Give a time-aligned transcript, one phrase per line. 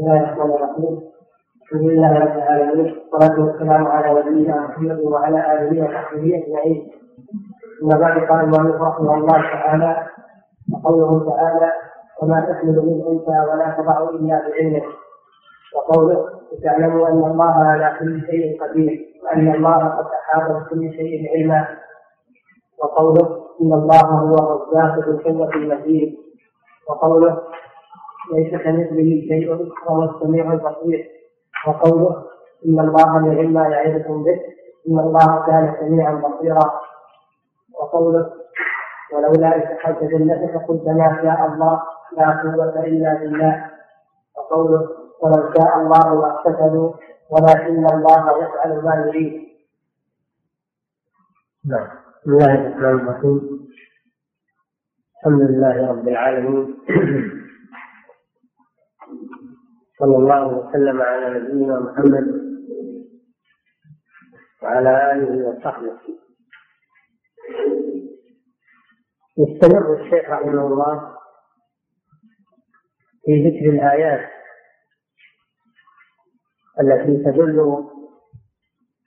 [0.00, 1.00] بسم الله الرحمن الرحيم
[1.62, 6.90] الحمد لله رب العالمين والصلاة والسلام على نبينا محمد وعلى آله وصحبه أجمعين
[7.82, 10.06] أما بعد قال المؤلف رحمه الله تعالى
[10.72, 11.72] وقوله تعالى
[12.22, 14.82] وما تحمل من أنثى ولا تضع إلا بعلمه
[15.76, 16.28] وقوله
[16.64, 21.68] تعلموا أن الله على كل شيء قدير وأن الله قد أحاط بكل شيء علما
[22.82, 23.26] وقوله
[23.62, 26.16] إن الله هو الرزاق ذو القوة المتين
[26.90, 27.38] وقوله
[28.32, 29.50] ليس كمثله شيء
[29.86, 31.10] وهو السميع البصير.
[31.66, 32.24] وقوله
[32.66, 34.40] إن الله نعم يعظكم به
[34.88, 36.80] إن الله كان سميعا بصيرا.
[37.74, 38.32] وقوله
[39.12, 41.82] ولولا إذ دخلت جنتك قلت ما شاء الله
[42.16, 43.70] لا قوة إلا بالله.
[44.36, 44.88] وقوله
[45.22, 46.92] ولو شاء الله لاقتتلوا
[47.30, 49.48] ولكن الله يفعل ما يريد.
[51.68, 51.88] نعم.
[52.20, 53.40] بسم الله الرحمن الرحيم.
[55.16, 57.36] الحمد لله رب العالمين.
[60.00, 62.26] صلى الله وسلم على نبينا محمد
[64.62, 65.98] وعلى آله وصحبه.
[69.38, 71.16] يستمر الشيخ رحمه الله
[73.24, 74.30] في ذكر الآيات
[76.80, 77.88] التي تدل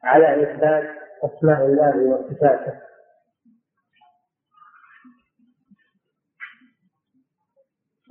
[0.04, 2.82] على إثبات أسماء الله وصفاته.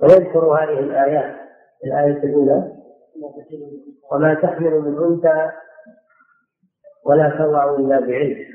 [0.01, 1.43] ويذكر هذه الآيات
[1.85, 2.82] الآية الأولى.
[4.11, 5.51] وما تحمل من أنثى
[7.05, 8.53] ولا تضع إلا بعلم.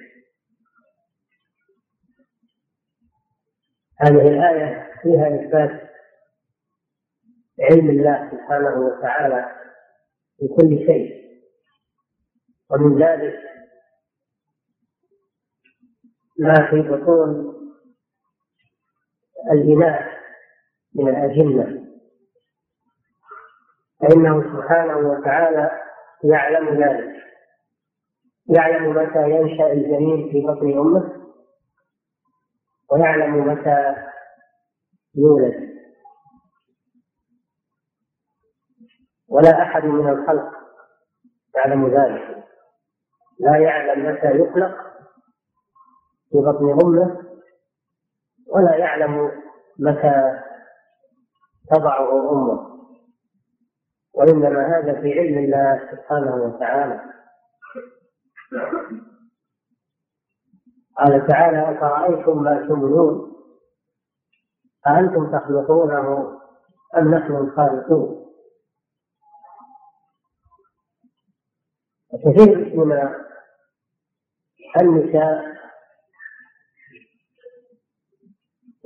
[4.00, 5.88] هذه الآية فيها إثبات
[7.60, 9.56] علم الله سبحانه وتعالى
[10.38, 11.28] في كل شيء.
[12.70, 13.34] ومن ذلك
[16.38, 17.54] ما في بطون
[19.52, 20.18] الإناث
[20.94, 21.77] من الأجنة.
[24.00, 25.70] فإنه سبحانه وتعالى
[26.24, 27.14] يعلم ذلك.
[28.56, 31.28] يعلم متى ينشأ الجنين في بطن أمه
[32.90, 33.94] ويعلم متى
[35.14, 35.68] يولد.
[39.28, 40.52] ولا أحد من الخلق
[41.54, 42.44] يعلم ذلك.
[43.40, 44.76] لا يعلم متى يخلق
[46.30, 47.28] في بطن أمه
[48.46, 49.32] ولا يعلم
[49.78, 50.42] متى
[51.70, 52.67] تضعه أمه.
[54.18, 57.00] وإنما هذا في علم الله سبحانه وتعالى.
[60.98, 63.32] قال تعالى أفرأيتم ما تمنون؟
[64.86, 66.38] أأنتم تخلقونه
[66.96, 68.32] أم نحن الخالقون؟
[72.12, 73.14] وكثير من
[74.80, 75.58] النساء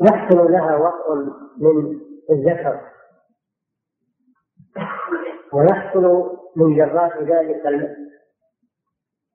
[0.03, 1.15] يحصل لها وقع
[1.57, 2.01] من
[2.31, 2.92] الذكر.
[5.53, 7.67] ويحصل من جراء ذلك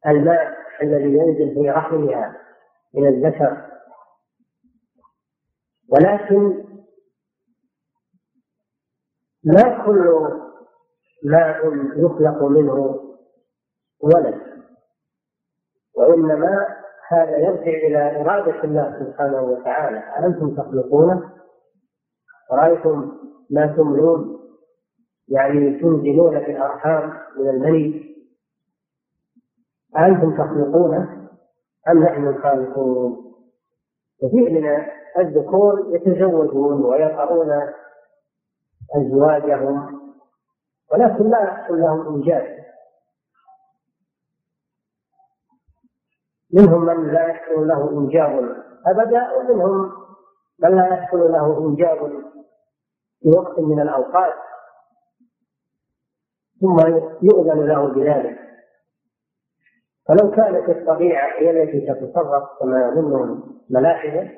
[0.08, 2.38] الماء الذي ينزل في رحمها
[2.96, 3.68] من الذكر.
[5.90, 6.64] ولكن
[9.44, 10.30] ما كل
[11.24, 13.00] ماء يخلق منه
[14.00, 14.42] ولد
[15.96, 16.68] وإنما
[17.10, 19.98] هذا يرجع إلى إرادة الله سبحانه وتعالى.
[19.98, 21.32] أأنتم تخلقونه؟
[22.52, 23.12] رأيتم
[23.50, 24.37] ما تمنون؟
[25.28, 28.16] يعني تنزلون في الأرحام من المني
[29.98, 31.30] أأنتم تخلقونه
[31.90, 33.34] أم نحن الخالقون؟
[34.22, 34.86] كثير من
[35.18, 37.50] الذكور يتزوجون ويقرؤون
[38.96, 40.00] أزواجهم
[40.92, 42.58] ولكن لا يحصل لهم إنجاز.
[46.54, 48.56] منهم من لا يحصل له إنجاب
[48.88, 49.92] أبدا ومنهم
[50.60, 52.24] من لا يحصل له إنجاب
[53.20, 54.34] في وقت من الأوقات.
[56.62, 56.78] ثم
[57.22, 58.40] يؤذن له بذلك.
[60.08, 64.30] فلو كانت الطبيعة هي التي تتصرف كما يظن الملاحدة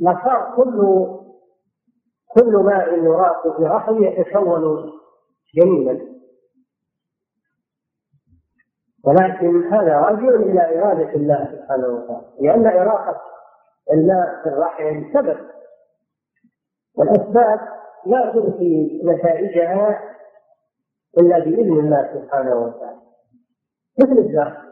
[0.00, 1.06] لصار كل
[2.28, 4.92] كل ماء يراق في رحم يتكون
[5.54, 6.12] جنينا
[9.04, 12.26] ولكن هذا راجع إلى إرادة الله سبحانه وتعالى.
[12.40, 13.20] لأن إراقة
[13.92, 15.38] الماء في الرحم سبب.
[16.96, 17.60] والأسباب
[18.06, 20.11] لا تؤتي نتائجها
[21.18, 23.00] إلا بإذن الله سبحانه وتعالى.
[24.00, 24.62] مثل الزرع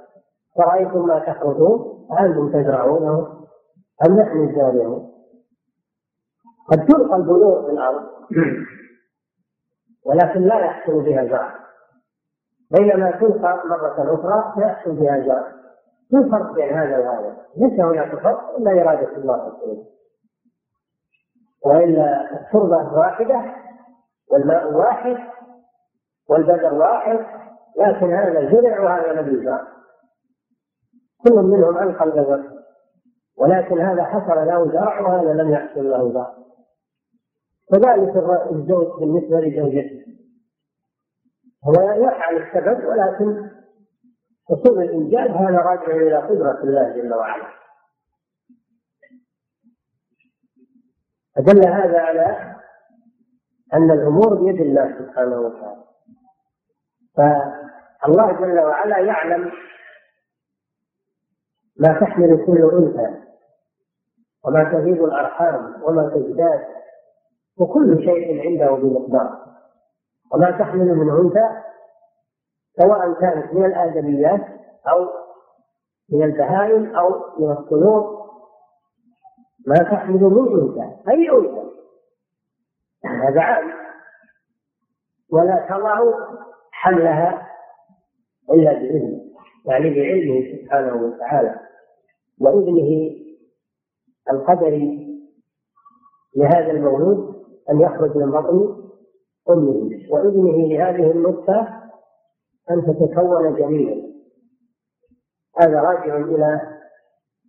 [0.57, 3.47] فرأيتم ما تخرجون أنتم تزرعونه؟
[4.07, 5.13] أم نحن الزارعون؟
[6.69, 8.07] قد تلقى البذور في الأرض
[10.07, 11.55] ولكن لا يحصل بها زرع.
[12.71, 15.53] بينما تلقى مرة أخرى فيحصل بها زرع.
[16.13, 19.85] ما الفرق بين هذا وهذا؟ ليس هناك فرق إلا إرادة الله سبحانه
[21.65, 23.55] وإلا التربة واحدة
[24.31, 25.17] والماء واحد
[26.31, 27.19] والبدر واحد
[27.77, 29.61] لكن هذا زرع وهذا لم يزرع
[31.25, 32.61] كل منهم ألقى البذر
[33.37, 36.35] ولكن هذا حصل له زرع وهذا لم يحصل له زرع.
[37.71, 38.17] كذلك
[38.51, 40.07] الزوج بالنسبة لزوجته.
[41.65, 43.51] هو يفعل السبب ولكن
[44.49, 47.47] حصول الإنجاز هذا راجع إلى قدرة الله جل وعلا.
[51.37, 52.57] فدل هذا على
[53.75, 55.90] أن الأمور بيد الله سبحانه وتعالى.
[57.21, 59.53] فالله جل وعلا يعلم
[61.81, 63.21] ما تحمل كل أنثى
[64.45, 66.67] وما تزيد الأرحام وما تزداد
[67.59, 69.41] وكل شيء عنده بمقدار.
[70.35, 71.63] وما تحمل من أنثى
[72.81, 74.47] سواء كانت من الآدميات
[74.89, 75.09] أو
[76.13, 77.09] من البهائم أو
[77.39, 78.21] من الطيور
[79.67, 81.71] ما تحمل من أنثى أي أنثى؟
[83.05, 83.73] هذا عام.
[85.33, 86.01] ولا تضع
[86.81, 87.49] حملها
[88.53, 89.21] إلا بإذنه
[89.67, 91.61] يعني بعلمه سبحانه وتعالى.
[92.41, 93.11] وإذنه
[94.33, 95.11] القدري
[96.37, 97.35] لهذا المولود
[97.71, 98.81] أن يخرج من بطن
[99.51, 99.91] أمه.
[100.11, 101.61] وإذنه لهذه النطفة
[102.71, 104.11] أن تتكون جميعا
[105.57, 106.61] هذا راجع إلى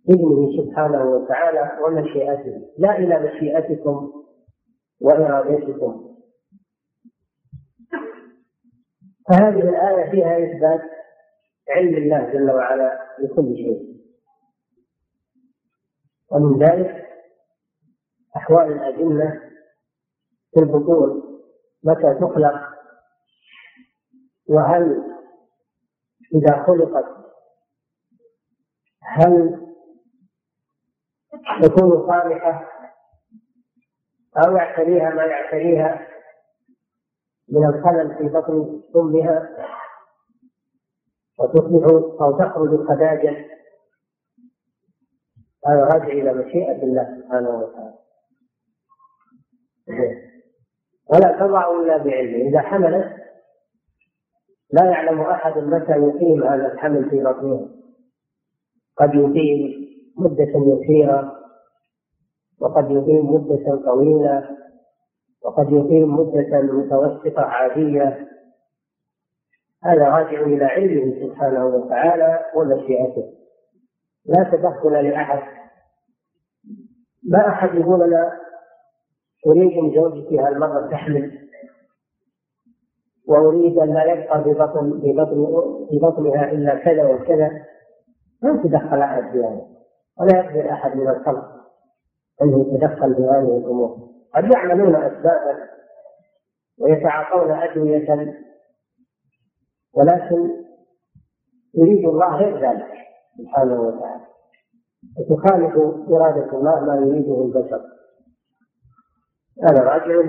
[0.08, 2.68] إذنه سبحانه وتعالى ومشيئته.
[2.78, 4.12] لا إلى مشيئتكم
[5.00, 6.11] وإرادتكم.
[9.28, 10.90] فهذه الآية فيها إثبات
[11.68, 13.92] علم الله جل وعلا لكل شيء.
[16.30, 17.08] ومن ذلك
[18.36, 19.40] أحوال الأجنة
[20.54, 21.22] في البطون
[21.84, 22.72] متى تخلق؟
[24.48, 25.02] وهل
[26.34, 27.04] إذا خلقت
[29.02, 29.66] هل
[31.62, 32.68] تكون صالحة؟
[34.36, 36.11] أو يعتريها ما يعتريها؟
[37.52, 39.48] من الخلل في بطن أمها
[41.38, 41.84] وتصبح
[42.20, 43.52] أو تخرج خداجا
[45.66, 47.94] هذا راجع إلى مشيئة الله سبحانه وتعالى.
[51.12, 52.48] ولا تضع إلا بعلمه.
[52.48, 53.16] إذا حملت
[54.70, 57.68] لا يعلم أحد متى يقيم هذا الحمل في بطنها
[58.96, 61.38] قد يقيم مدة يسيرة
[62.60, 64.58] وقد يقيم مدة طويلة.
[65.44, 68.28] وقد يقيم مدة متوسطة عادية.
[69.84, 73.32] هذا راجع إلى علمه سبحانه وتعالى ومشيئته.
[74.26, 75.42] لا تدخل لأحد.
[77.28, 78.38] ما أحد يقول أنا
[79.46, 81.48] أريد من زوجتي هالمرة تحمل.
[83.28, 85.46] وأريد أن لا يبقى في بطن في بطن
[85.90, 87.50] في بطنها إلا كذا وكذا.
[88.42, 89.66] ما يتدخل أحد في هذا.
[90.20, 91.44] ولا يقدر أحد من الخلق
[92.42, 94.12] أن يتدخل في هذه الأمور.
[94.34, 95.68] قد يعملون أسبابا
[96.78, 98.34] ويتعاطون أدوية
[99.94, 100.62] ولكن
[101.74, 102.92] يريد الله غير ذلك
[103.38, 104.26] سبحانه وتعالى.
[105.18, 105.76] وتخالف
[106.10, 107.82] إرادة الله ما يريده البشر.
[109.62, 110.20] هذا راجع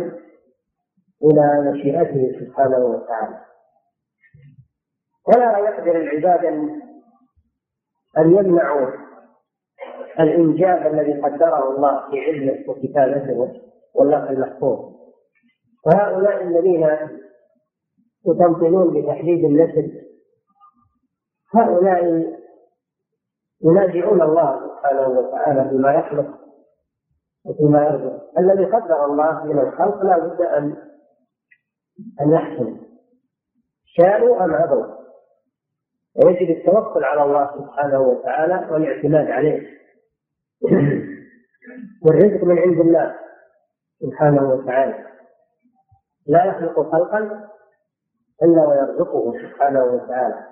[1.24, 3.40] إلى مشيئته سبحانه وتعالى.
[5.28, 6.46] ولا يقدر العباد
[8.18, 8.88] أن يمنعوا
[10.20, 13.62] الإنجاب الذي قدره الله في علمه وكتابته.
[13.94, 14.94] واللوح المحفوظ.
[15.86, 16.88] وهؤلاء الذين
[18.28, 20.04] يطمطنون بتحديد النسل
[21.56, 22.34] هؤلاء
[23.64, 26.40] ينازعون الله سبحانه وتعالى فيما يخلق
[27.46, 28.40] وفيما يرزق.
[28.40, 30.76] الذي قدر الله من الخلق لا بد ان
[32.22, 32.78] أن يحسن
[33.86, 34.86] شاءوا أم ابوا
[36.16, 39.68] ويجب التوكل على الله سبحانه وتعالى والإعتماد عليه.
[42.06, 43.16] والرزق من عند الله.
[44.04, 45.06] سبحانه وتعالى.
[46.28, 47.20] لا يخلق خلقا
[48.44, 50.48] إلا ويرزقه سبحانه وتعالى.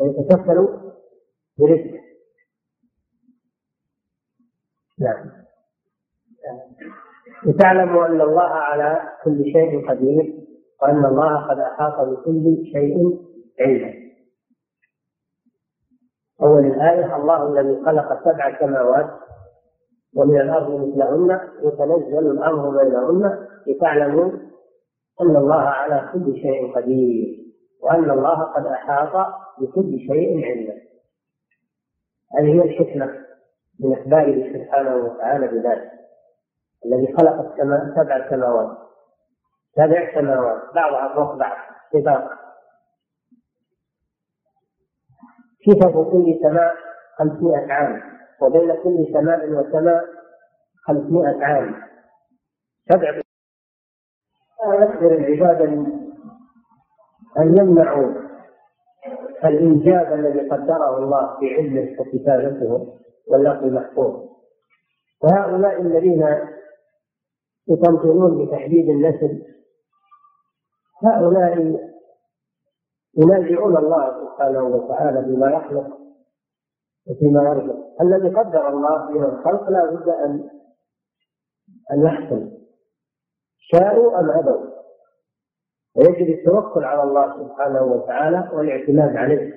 [0.00, 0.68] ويتكفل
[1.58, 2.00] برزقه.
[4.98, 5.30] نعم.
[7.46, 10.34] لتعلموا أن الله على كل شيء قدير
[10.82, 12.96] وأن الله قد أحاط بكل شيء
[13.60, 13.94] علما.
[16.42, 19.25] أول الآية الله الذي خلق سبع سماوات
[20.16, 24.30] ومن الأرض مثلهن يتنزل الأمر بينهن لتعلموا
[25.20, 27.38] أن الله على كل شيء قدير
[27.82, 30.74] وأن الله قد أحاط بكل شيء علما.
[32.38, 33.24] هذه هي الحكمة
[33.80, 35.90] من إخباره سبحانه وتعالى بذلك.
[36.86, 38.78] الذي خلق السماء سبع سماوات.
[39.76, 40.62] سبع سماوات.
[40.74, 41.56] بعضها فوق بعض
[41.92, 42.30] سباق
[45.66, 46.74] صفة كل سماء
[47.18, 50.04] خمسمائة عام؟ وبين كل سماء وسماء
[50.86, 51.74] خمسمائة عام.
[52.88, 53.10] سبع
[54.68, 55.60] لا يقدر العباد
[57.38, 58.12] أن يمنعوا
[59.44, 62.96] الإنجاب الذي قدره الله في علمه وكتابته
[63.28, 64.28] واللفظ المحفوظ.
[65.22, 66.26] وهؤلاء الذين
[67.68, 69.42] يطمطنون بتحديد النسل
[71.04, 71.58] هؤلاء
[73.16, 75.98] ينازعون الله سبحانه وتعالى بما يخلق
[77.10, 77.85] وفيما يرزق.
[78.00, 80.50] الذي قدر الله من الخلق لا بد ان
[81.92, 82.56] أن يحصل
[83.58, 84.76] شاءوا أم ابوا
[85.96, 89.52] ويجب التوكل على الله سبحانه وتعالى والاعتماد عليه.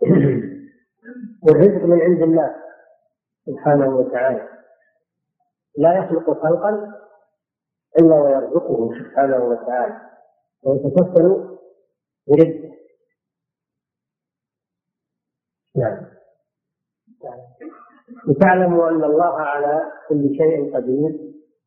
[1.42, 2.54] والرزق من عند الله
[3.46, 4.48] سبحانه وتعالى.
[5.78, 6.92] لا يخلق خلقا
[7.98, 10.00] إلا ويرزقه سبحانه وتعالى.
[10.62, 11.58] ويتكفل
[12.26, 12.76] برزقه.
[15.76, 16.15] نعم.
[18.28, 21.18] لتعلموا أن الله على كل شيء قدير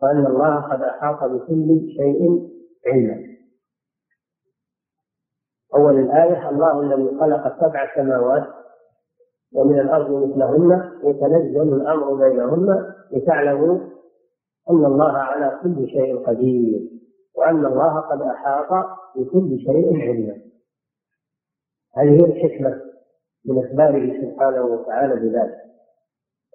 [0.03, 2.49] وأن الله قد أحاط بكل شيء
[2.87, 3.29] علما.
[5.75, 8.47] أول الآية الله الذي خلق سبع سماوات
[9.55, 13.79] ومن الأرض مثلهن يتنزل الأمر بينهن لتعلموا
[14.69, 16.89] أن الله على كل شيء قدير
[17.35, 18.85] وأن الله قد أحاط
[19.15, 20.35] بكل شيء علما.
[21.97, 22.88] هذه الحكمة.
[23.46, 25.58] من إخباره سبحانه وتعالى بذلك.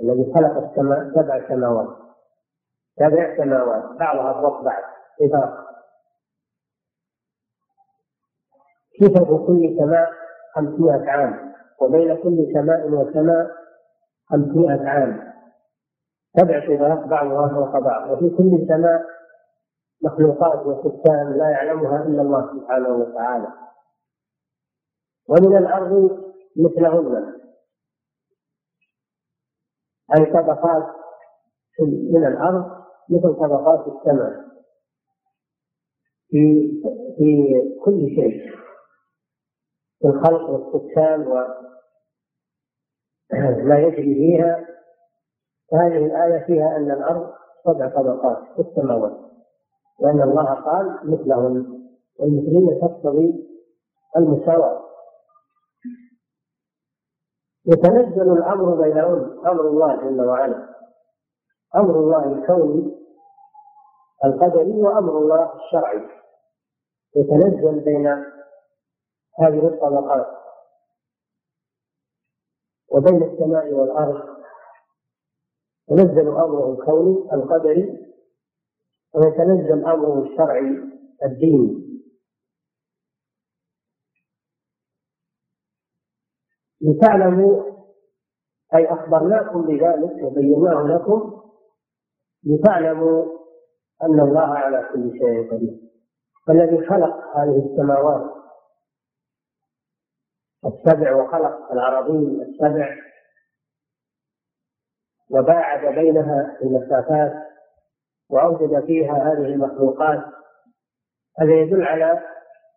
[0.02, 1.96] الذي خلق السماء سبع سماوات.
[2.98, 3.98] سبع سماوات.
[3.98, 4.82] بعضها فوق بعض.
[5.20, 5.64] إذا
[9.00, 10.10] صفة كل سماء
[10.54, 13.50] خمسمائة عام؟ وبين كل سماء وسماء
[14.30, 15.34] خمسمائة عام.
[16.36, 18.10] سبع صفات بعضها فوق بعض.
[18.10, 19.02] وفي كل سماء
[20.04, 23.48] مخلوقات وسكان لا يعلمها إلا الله سبحانه وتعالى.
[25.28, 26.24] ومن الأرض
[26.56, 27.34] مثلهن
[30.16, 30.94] أي طبقات
[32.12, 32.64] من الأرض
[33.10, 34.44] مثل طبقات السماء.
[36.30, 36.72] في
[37.18, 37.52] في
[37.84, 38.52] كل شيء.
[39.98, 41.54] في الخلق والسكان وما
[43.86, 44.66] يجري فيها.
[45.72, 47.30] هذه الآية فيها أن الأرض
[47.64, 49.16] سبع طبقات في السماوات.
[50.00, 51.84] لأن الله قال مثلهن
[52.18, 53.48] والمثلية تقتضي
[54.16, 54.93] المساواة.
[57.66, 60.74] يتنزل الأمر بينهن أمر الله جل وعلا.
[61.76, 63.04] أمر الله الكوني
[64.24, 66.08] القدري وأمر الله الشرعي.
[67.16, 68.06] يتنزل بين
[69.40, 70.26] هذه الطبقات
[72.90, 74.34] وبين السماء والأرض.
[75.90, 78.14] ينزل أمره الكوني القدري
[79.14, 80.78] ويتنزل أمره الشرعي
[81.24, 81.83] الديني.
[86.84, 87.62] لتعلموا
[88.74, 91.40] أي أخبرناكم بذلك وبيناه لكم
[92.44, 93.24] لتعلموا
[94.02, 95.80] أن الله على كل شيء قدير.
[96.46, 98.34] فالذي خلق هذه السماوات
[100.66, 102.96] السبع وخلق الأراضين السبع
[105.30, 107.32] وباعد بينها المسافات
[108.30, 110.24] وأوجد فيها هذه المخلوقات
[111.38, 112.20] هذا يدل على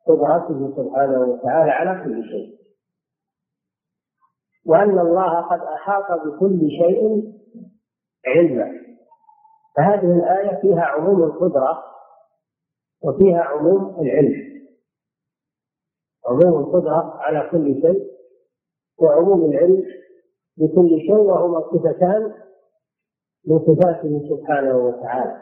[0.07, 2.56] قدرته سبحانه وتعالى على كل شيء.
[4.67, 7.33] وأن الله قد أحاط بكل شيء
[8.25, 8.71] علما.
[9.77, 11.83] فهذه الآية فيها عموم القدرة
[13.03, 14.67] وفيها عموم العلم.
[16.25, 18.17] عموم القدرة على كل شيء
[18.97, 19.83] وعموم العلم
[20.57, 22.33] بكل شيء وهما صفتان
[23.47, 25.41] من صفاته سبحانه وتعالى.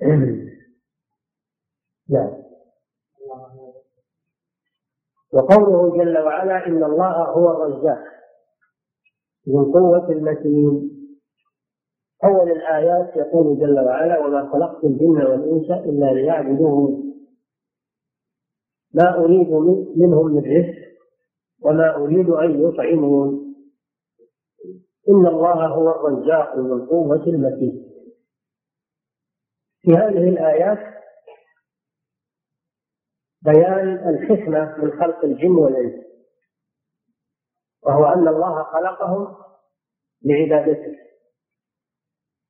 [2.10, 2.43] نعم.
[5.34, 8.04] وقوله جل وعلا إن الله هو الرزاق
[9.48, 10.90] ذو القوة المتين.
[12.24, 17.14] أول الآيات يقول جل وعلا وما خلقت الجن والإنس إلا ليعبدون.
[18.94, 19.48] ما أريد
[19.96, 20.84] منهم من رزق
[21.62, 23.54] وما أريد أن يطعمون.
[25.08, 27.84] إن الله هو الرزاق ذو القوة المتين.
[29.80, 30.94] في هذه الآيات
[33.44, 36.04] بيان الحكمة من خلق الجن والإنس
[37.82, 39.36] وهو أن الله خلقهم
[40.24, 40.96] لعبادته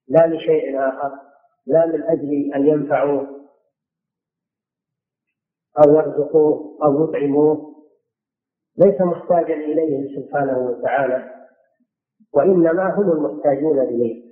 [0.09, 1.11] لا لشيء آخر
[1.67, 3.49] لا من أجل أن ينفعوه
[5.79, 7.75] أو يرزقوه أو يطعموه
[8.77, 11.47] ليس محتاجا إليه سبحانه وتعالى
[12.33, 14.25] وإنما هم المحتاجون إليه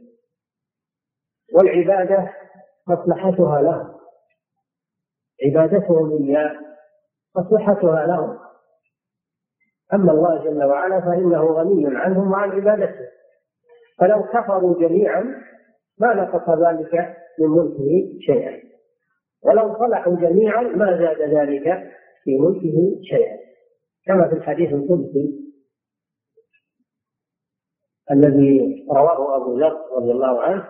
[1.53, 2.33] والعبادة
[2.89, 3.92] مصلحتها لهم
[5.47, 6.57] عبادتهم إياه
[7.37, 8.39] مصلحتها لهم.
[9.95, 13.09] أما الله جل وعلا فإنه غني عنهم وعن عبادته.
[13.99, 15.25] فلو كفروا جميعا
[15.99, 18.63] ما نقص ذلك من ملكه شيئا.
[19.43, 21.93] ولو صلحوا جميعا ما زاد ذلك
[22.25, 23.39] في ملكه شيئا.
[24.07, 25.43] كما في الحديث القدسي
[28.11, 30.69] الذي رواه أبو ذر رضي الله عنه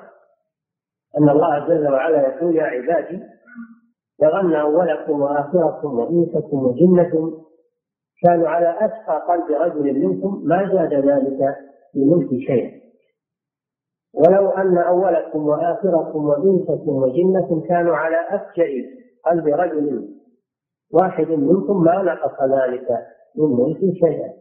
[1.19, 3.21] أن الله جل وعلا يقول يا عبادي
[4.23, 7.43] لو أن أولكم وآخركم وإنسكم وجنكم
[8.23, 11.57] كانوا على أتقى قلب رجل منكم ما زاد ذلك
[11.93, 12.83] في ملك شيئا
[14.15, 18.71] ولو أن أولكم وآخركم وإنسكم وجنكم كانوا على أفجر
[19.25, 20.09] قلب رجل
[20.91, 22.89] واحد منكم ما نقص ذلك
[23.37, 24.33] من ملك شيئا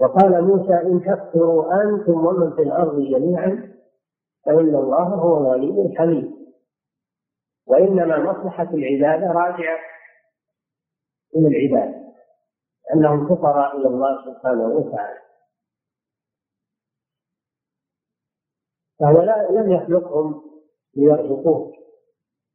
[0.00, 3.70] وقال موسى إن تكفروا أنتم ومن في الأرض جميعا
[4.46, 6.39] فإن الله هو الغني الحميد.
[7.70, 9.78] وإنما مصلحة العبادة راجعة
[11.36, 11.94] إلى العباد
[12.94, 15.20] أنهم فقراء إلى الله سبحانه وتعالى.
[19.00, 20.42] فهو لم يخلقهم
[20.96, 21.72] ليرزقوه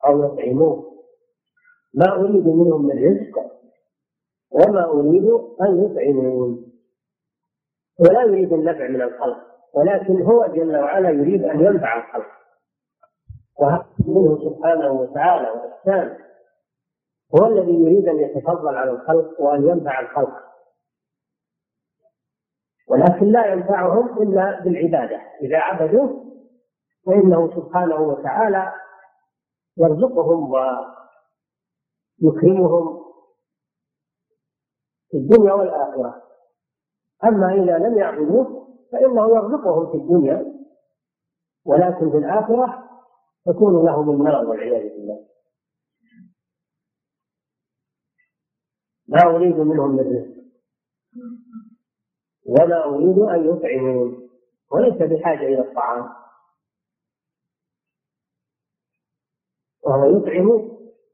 [0.05, 0.95] أو يطعموه.
[1.93, 3.39] ما أريد منهم من رزق
[4.51, 5.25] وما أريد
[5.61, 6.71] أن يطعمون.
[7.99, 9.37] ولا يريد النفع من الخلق
[9.73, 12.44] ولكن هو جل وعلا يريد أن ينفع الخلق.
[13.59, 16.17] وهذا منه سبحانه وتعالى وإحسانه
[17.35, 20.45] هو الذي يريد أن يتفضل على الخلق وأن ينفع الخلق.
[22.87, 25.21] ولكن لا ينفعهم إلا بالعبادة.
[25.41, 26.25] إذا عبدوه
[27.05, 28.73] فإنه سبحانه وتعالى
[29.77, 30.53] يرزقهم
[32.21, 33.05] ويكرمهم
[35.11, 36.21] في الدنيا والآخرة.
[37.23, 40.55] أما إذا لم يعبدوه فإنه يرزقهم في الدنيا
[41.65, 42.85] ولكن في الآخرة
[43.45, 45.25] تكون لهم النار والعياذ بالله.
[49.07, 50.35] ما أريد منهم من
[52.45, 54.29] ولا أريد أن يطعمون.
[54.71, 56.09] وليس بحاجة إلى الطعام.
[59.83, 60.49] وهو يطعم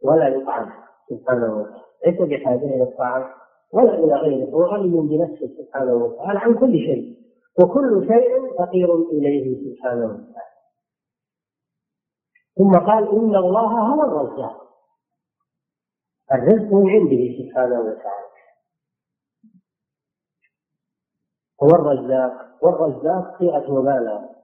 [0.04, 0.72] ولا يطعم.
[1.10, 1.84] سبحانه وتعالى.
[2.06, 3.34] ليس بحاجة إلى الطعام.
[3.74, 4.50] ولا إلى غيره.
[4.50, 7.18] هو غني بنفسه سبحانه وتعالى عن كل شيء.
[7.62, 10.51] وكل شيء فقير إليه سبحانه وتعالى.
[12.58, 14.62] ثم قال إن الله هو الرزاق.
[16.32, 18.32] الرزق من عنده سبحانه وتعالى.
[21.64, 22.64] هو الرزاق.
[22.64, 24.36] والرزاق صيغة مبالغة.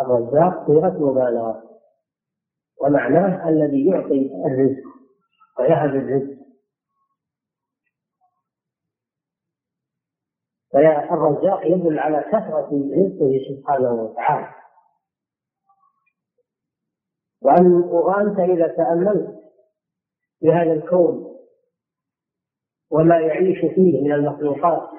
[0.00, 1.80] الرزاق صيغة مبالغة.
[2.80, 4.84] ومعناه الذي يعطي الرزق
[5.58, 6.44] ويهب الرزق.
[10.72, 14.63] فالرزاق يدل على كثرة رزقه سبحانه وتعالى.
[17.44, 19.40] وأن وأنت إذا تأملت
[20.40, 21.36] في هذا الكون
[22.90, 24.90] وما يعيش فيه من المخلوقات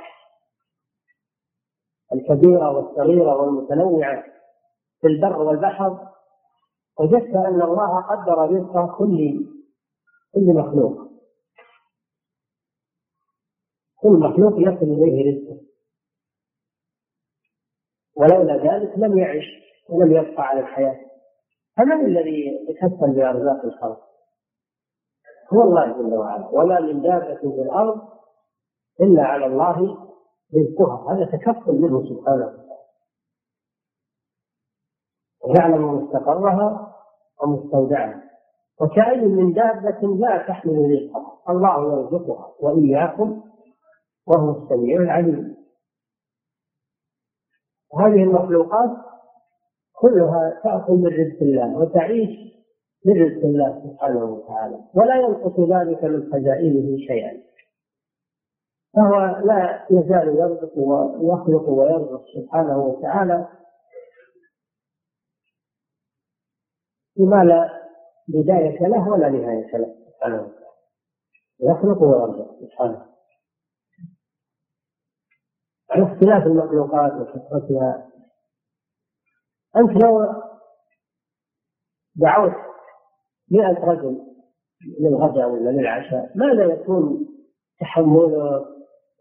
[2.14, 4.24] الكبيرة والصغيرة والمتنوعة
[5.02, 6.08] في البر والبحر
[7.00, 9.46] وجدت أن الله قدر رزق كل
[10.34, 10.98] كل مخلوق.
[14.02, 15.62] كل مخلوق يصل إليه رزقه.
[18.16, 19.46] ولولا ذلك لم يعش
[19.90, 21.05] ولم يبقى على الحياة.
[21.78, 24.00] فمن الذي يتكفل بأرزاق الخلق؟
[25.54, 26.48] هو الله جل وعلا.
[26.48, 28.02] وما من دابة في الأرض
[29.02, 29.98] إلا على الله
[30.56, 31.14] رزقها.
[31.14, 32.66] هذا تكفل منه سبحانه وتعالى.
[35.48, 36.96] ويعلم مستقرها
[37.44, 38.24] ومستودعها.
[38.82, 41.42] وكأي من دابة لا تحمل رزقها.
[41.50, 43.44] الله يرزقها وإياكم
[44.28, 45.56] وهو السميع العليم.
[48.00, 49.05] هذه المخلوقات
[50.00, 52.30] كلها تأكل من رزق الله وتعيش
[53.06, 57.44] من رزق الله سبحانه وتعالى ولا ينقص ذلك من خزائنه شيئا.
[58.96, 63.48] فهو لا يزال يرزق ويخلق ويرزق سبحانه وتعالى
[67.18, 67.70] بما لا
[68.28, 70.66] بداية له ولا نهاية له سبحانه وتعالى.
[71.60, 73.06] يخلق ويرزق سبحانه.
[75.92, 78.10] على اختلاف المخلوقات وكثرتها
[79.78, 80.34] أنت لو
[82.16, 82.54] دعوت
[83.52, 84.22] مئة رجل
[85.00, 87.28] للغداء ولا للعشاء ماذا يكون
[87.80, 88.66] تحمله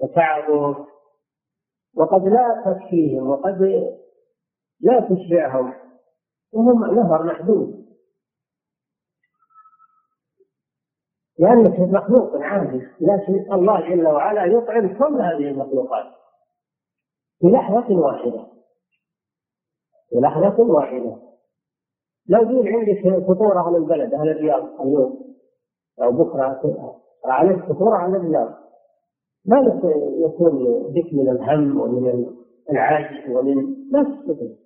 [0.01, 0.87] وتعبه
[1.97, 3.63] وقد لا تكفيهم وقد
[4.81, 5.75] لا تشبعهم
[6.53, 7.85] وهم نفر محدود.
[11.39, 16.07] لأنك مخلوق عاجز لكن الله جل وعلا يطعم كل هذه المخلوقات
[17.41, 18.54] في لحظة واحدة.
[20.15, 21.17] في لحظة واحدة.
[22.29, 25.35] لو جيت عندك فطور أهل البلد أهل الرياض اليوم
[26.03, 26.61] أو بكرة
[27.25, 28.55] عليك فطور أهل الرياض
[29.47, 29.81] ماذا
[30.27, 32.27] يكون بك من الهم ومن
[32.71, 33.57] العاجز ومن
[33.93, 34.57] ما تستطيع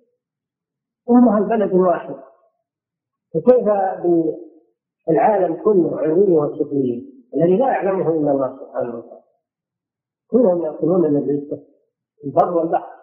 [1.09, 2.15] أمها البلد الواحد.
[3.33, 3.67] فكيف
[5.07, 7.03] بالعالم كله علوية وسفلية
[7.35, 9.23] الذي لا يعلمه إلا الله سبحانه وتعالى.
[10.31, 11.29] كلهم يأكلون من
[12.23, 12.98] البر والبحر.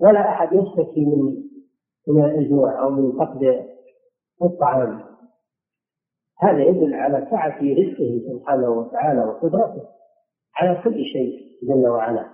[0.00, 1.48] ولا أحد يشتكي من
[2.08, 3.66] من الجوع أو من فقد
[4.42, 5.04] الطعام.
[6.38, 9.88] هذا يدل على سعة رزقه سبحانه وتعالى وقدرته
[10.56, 12.30] على كل شيء جل وعلا.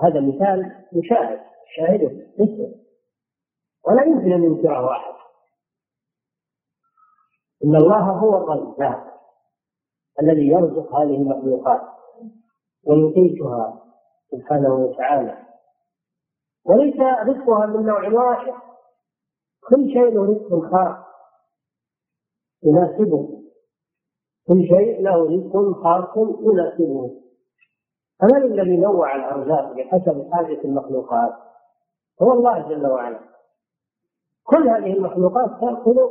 [0.00, 1.40] هذا مثال مشاهد
[1.76, 2.74] شاهده مثله
[3.86, 5.14] ولا يمكن أن ينكره أحد.
[7.64, 9.06] إن الله هو الرزاق
[10.22, 11.80] الذي يرزق هذه المخلوقات
[12.86, 13.82] ويقيتها
[14.30, 15.45] سبحانه وتعالى.
[16.68, 18.52] وليس رزقها من نوع واحد.
[19.68, 21.06] كل شيء له رزق خاص
[22.62, 23.42] يناسبه.
[24.48, 27.20] كل شيء له رزق خاص يناسبه.
[28.20, 31.32] فمن الذي نوع الأرزاق بحسب حاجة المخلوقات؟
[32.22, 33.20] هو الله جل وعلا.
[34.44, 36.10] كل هذه المخلوقات تأكل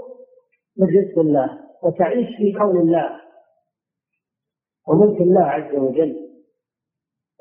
[0.78, 3.22] من رزق الله وتعيش في كون الله
[4.88, 6.26] وملك الله عز وجل.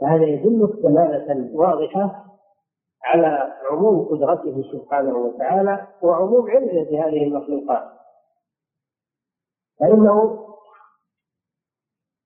[0.00, 2.33] فهذا يدلك دلالة واضحة
[3.04, 7.84] على عموم قدرته سبحانه وتعالى وعموم علمه بهذه المخلوقات.
[9.80, 10.44] فإنه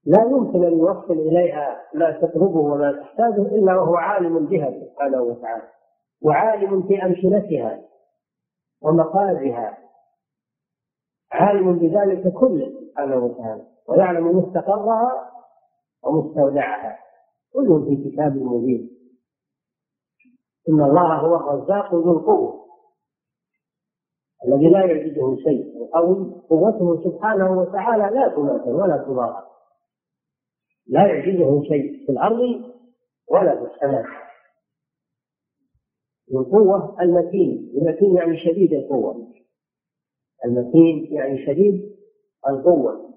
[0.04, 5.68] لا يمكن أن يوصل إليها ما تطلبه وما تحتاجه إلا وهو عالم بها سبحانه وتعالى
[6.22, 7.80] وعالم في أمثلتها
[8.82, 9.78] ومقالها
[11.32, 15.30] عالم بذلك كله سبحانه وتعالى ويعلم مستقرها
[16.02, 16.98] ومستودعها
[17.52, 18.97] كل في كتاب مبين.
[20.68, 22.68] إن الله هو الرزاق ذو القوة
[24.44, 29.48] الذي لا يعجزه شيء أو قوته سبحانه وتعالى لا تماثل ولا تضاهى
[30.86, 32.38] لا يعجزه شيء في الأرض
[33.30, 34.04] ولا في السماء.
[36.34, 39.32] القوة المتين المتين يعني شديد القوة.
[40.44, 41.96] المتين يعني شديد
[42.48, 43.14] القوة.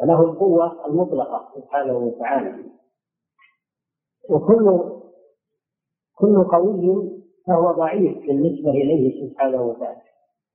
[0.00, 2.64] وله القوة المطلقة سبحانه وتعالى.
[4.30, 4.94] وكل
[6.14, 7.10] كل قوي
[7.46, 10.02] فهو ضعيف بالنسبة إليه سبحانه وتعالى.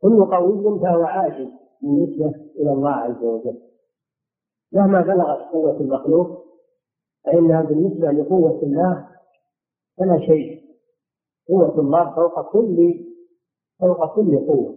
[0.01, 1.47] كل قوي فهو عاجز
[1.81, 3.61] بالنسبة إلى الله عز وجل.
[4.73, 6.45] مهما بلغت قوة المخلوق
[7.25, 9.07] فإنها بالنسبة لقوة الله
[9.97, 10.61] فلا شيء.
[11.49, 13.05] قوة الله فوق كل
[13.79, 14.75] فوق كل قوة.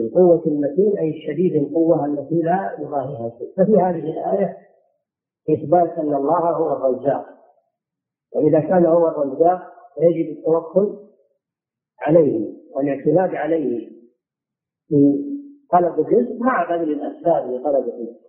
[0.00, 3.52] القوة المتين أي الشديد القوة التي لا يضاهيها شيء.
[3.56, 4.56] ففي هذه الآية
[5.50, 7.39] إثبات أن الله هو الرزاق.
[8.34, 10.98] وإذا كان هو الرزاق فيجب التوكل
[12.00, 13.90] عليه والاعتماد عليه
[14.88, 15.24] في
[15.72, 18.20] طلب الرزق مع بذل الأسباب لطلب الرزق.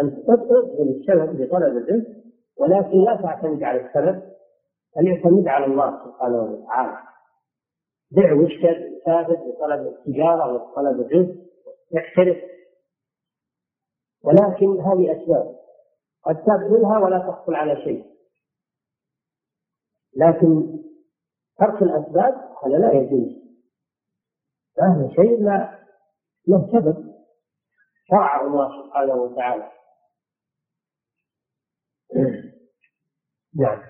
[0.00, 2.06] أن تبذل السبب لطلب الرزق
[2.58, 4.22] ولكن لا تعتمد على السبب
[4.96, 6.98] بل يعتمد على الله سبحانه وتعالى.
[8.10, 11.34] بع واشتر ثابت لطلب التجارة وطلب الرزق
[11.96, 12.36] احترف
[14.24, 15.56] ولكن هذه أسباب.
[16.24, 18.09] قد تبذلها ولا تحصل على شيء.
[20.16, 20.78] لكن
[21.58, 23.40] ترك الأسباب هذا لا يجوز.
[24.82, 25.78] هذا شيء لا
[26.48, 27.14] له سبب.
[28.08, 29.70] شرعه الله سبحانه وتعالى.
[33.56, 33.82] نعم.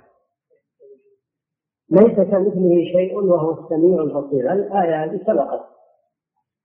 [1.91, 4.53] ليس كمثله شيء وهو السميع البصير.
[4.53, 5.71] الآية هذه سبقت.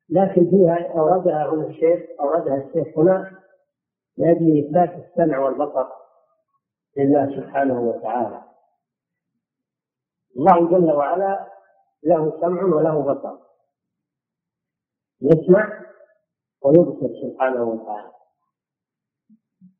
[0.09, 3.31] لكن فيها أوردها هنا الشيخ أوردها الشيخ هنا
[4.17, 5.87] لأجل إثبات السمع والبصر
[6.97, 8.54] لله سبحانه وتعالى.
[10.37, 11.47] الله جل وعلا
[12.03, 13.37] له سمع وله بصر.
[15.21, 15.85] يسمع
[16.63, 18.11] ويبصر سبحانه وتعالى.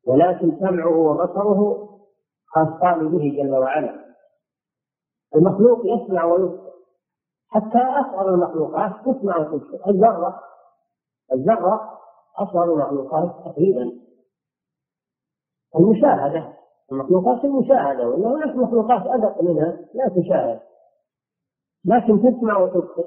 [0.06, 1.88] ولكن سمعه وبصره
[2.46, 4.14] خاصان به جل وعلا.
[5.36, 6.72] المخلوق يسمع ويبصر.
[7.48, 9.90] حتى أصغر المخلوقات تسمع وتبصر.
[9.90, 10.40] الذرة.
[11.32, 11.98] الذرة
[12.36, 14.00] أصغر المخلوقات تقريبا.
[15.76, 16.65] المشاهدة.
[16.92, 20.60] المخلوقات المشاهدة ولا هناك مخلوقات أدق منها لا تشاهد
[21.84, 23.04] لكن تسمع وتبصر.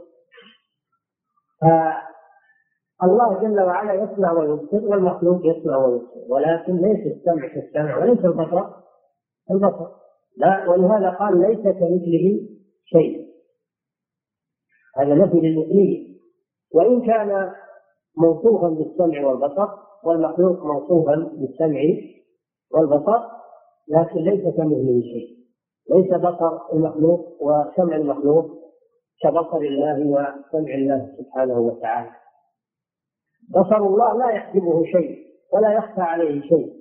[3.03, 6.19] الله جل وعلا يسمع ويبصر والمخلوق يسمع ويبصر.
[6.29, 8.69] ولكن ليس السمع كالسمع وليس البصر
[9.51, 9.87] البصر
[10.37, 12.39] لا ولهذا قال ليس كمثله
[12.85, 13.29] شيء.
[14.97, 16.19] هذا نفي للمثلية
[16.73, 17.53] وإن كان
[18.17, 19.67] موصوفا بالسمع والبصر
[20.03, 21.79] والمخلوق موصوفا بالسمع
[22.71, 23.38] والبصر
[23.89, 25.39] لكن ليس كمثله شيء.
[25.89, 28.45] ليس بصر المخلوق وسمع المخلوق
[29.21, 32.11] كبصر الله وسمع الله سبحانه وتعالى.
[33.49, 36.79] بصر الله لا يحجبه شيء ولا يخفى عليه شيء.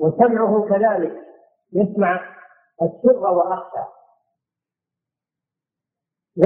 [0.00, 1.26] وسمعه كذلك
[1.72, 2.36] يسمع
[2.82, 3.84] السر وأخفى.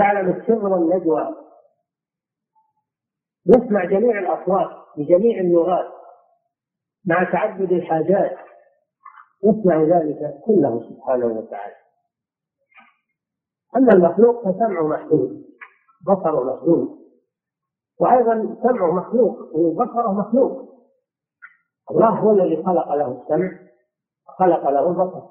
[0.00, 1.36] يعلم السر والنجوى.
[3.46, 5.92] يسمع جميع الأصوات بجميع اللغات
[7.06, 8.49] مع تعدد الحاجات.
[9.44, 11.74] يسمع ذلك كله سبحانه وتعالى.
[13.76, 15.44] أما المخلوق فسمعه محدود
[16.06, 17.00] بصره محدود.
[18.00, 20.70] وأيضا سمعه مخلوق وبصره مخلوق.
[21.90, 23.58] الله هو الذي خلق له السمع
[24.26, 25.28] خلق له البصر.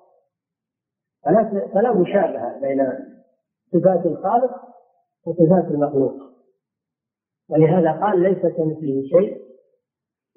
[1.25, 2.87] فلا فلا مشابهة بين
[3.71, 4.61] صفات الخالق
[5.25, 6.13] وصفات المخلوق.
[7.49, 9.41] ولهذا قال ليس كمثله شيء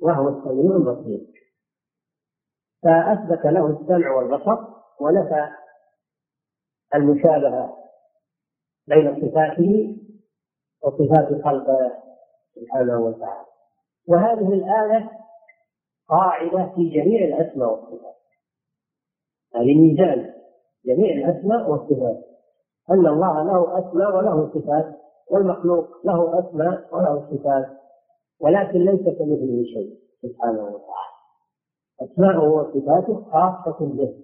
[0.02, 1.41] وهو السميع البصير.
[2.82, 4.58] فأثبت له السمع والبصر
[5.00, 5.48] ونفى
[6.94, 7.76] المشابهة
[8.86, 9.96] بين صفاته
[10.82, 11.92] وصفات خلقه
[12.54, 13.46] سبحانه وتعالى.
[14.08, 15.10] وهذه الآية
[16.08, 18.16] قاعدة في جميع الأسماء والصفات.
[19.54, 20.34] هذه ميزان
[20.86, 22.24] جميع الأسماء والصفات.
[22.90, 24.98] أن الله له أسماء وله صفات
[25.30, 27.66] والمخلوق له أسماء وله صفات
[28.40, 31.01] ولكن ليس كمثله شيء سبحانه وتعالى.
[32.04, 34.14] أسماءه وصفاته خاصة به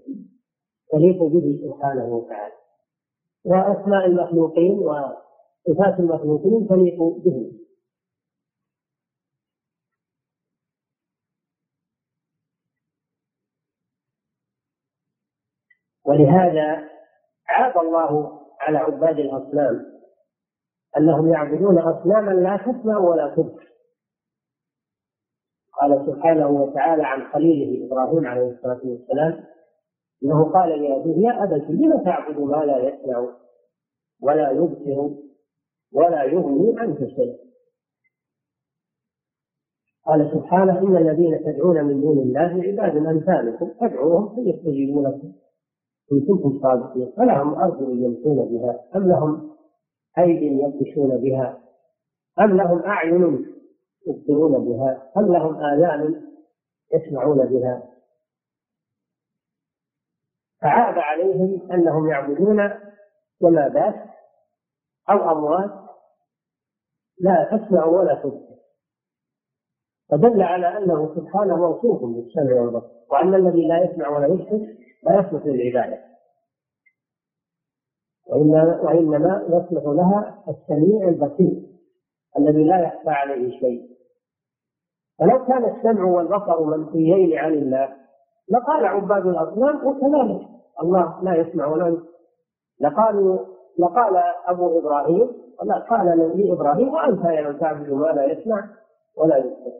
[0.92, 2.52] تليق به سبحانه وتعالى.
[3.44, 7.52] وأسماء المخلوقين وصفات المخلوقين تليق به
[16.08, 16.88] ولهذا
[17.48, 19.86] عاب الله على عباد الأصنام
[20.96, 23.77] أنهم يعبدون أصناما لا تسمع ولا تبصر
[25.88, 29.44] قال سبحانه وتعالى عن خليله إبراهيم عليه الصلاة والسلام
[30.24, 33.28] إنه قال لأبيه يا ابت لم تعبد ما لا يسمع
[34.22, 35.10] ولا يبصر
[35.94, 37.38] ولا يغني عنك شيئا؟
[40.06, 45.32] قال سبحانه إن الذين تدعون من دون الله عباد أمثالكم فادعوهم فيستجيبوا لكم.
[46.12, 49.50] ان كنتم صادقين فلهم ارجل يمشون بها أم لهم
[50.18, 51.60] ايد يبطشون بها
[52.40, 53.46] أم لهم أعين
[54.08, 56.22] يبصرون بها ام لهم آذان
[56.94, 57.82] يسمعون بها؟
[60.62, 62.70] فعاب عليهم أنهم يعبدون
[63.42, 63.94] جمادات
[65.10, 65.70] أو أموات
[67.20, 68.58] لا تسمع ولا تبصر
[70.10, 74.58] فدل على أنه سبحانه موصوف بالسمع والبصر وأن الذي لا يسمع ولا يبصر
[75.02, 76.04] لا يصلح للعبادة.
[78.26, 81.62] وإنما, وإنما يصلح لها السميع البصير
[82.38, 83.97] الذي لا يخفى عليه شيء.
[85.18, 87.88] فلو كان السمع والبصر منفيين عن الله
[88.50, 90.48] لقال عباد الأصنام وكذلك
[90.82, 92.08] الله لا يسمع ولا يسمع
[92.80, 93.38] لقالوا
[93.78, 95.28] لقال أبو إبراهيم
[95.90, 98.68] قال نبي إبراهيم وأنت يا من تعبد ما لا يسمع
[99.16, 99.72] ولا يسمع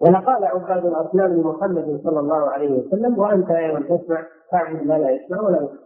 [0.00, 5.10] ولقال عباد الأصنام لمحمد صلى الله عليه وسلم وأنت يا من تسمع تعبد ما لا
[5.10, 5.84] يسمع ولا يسمع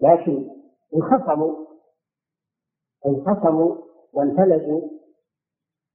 [0.00, 0.48] لكن
[0.96, 1.54] انخصموا
[3.06, 3.76] انخصموا
[4.12, 4.80] وانفلتوا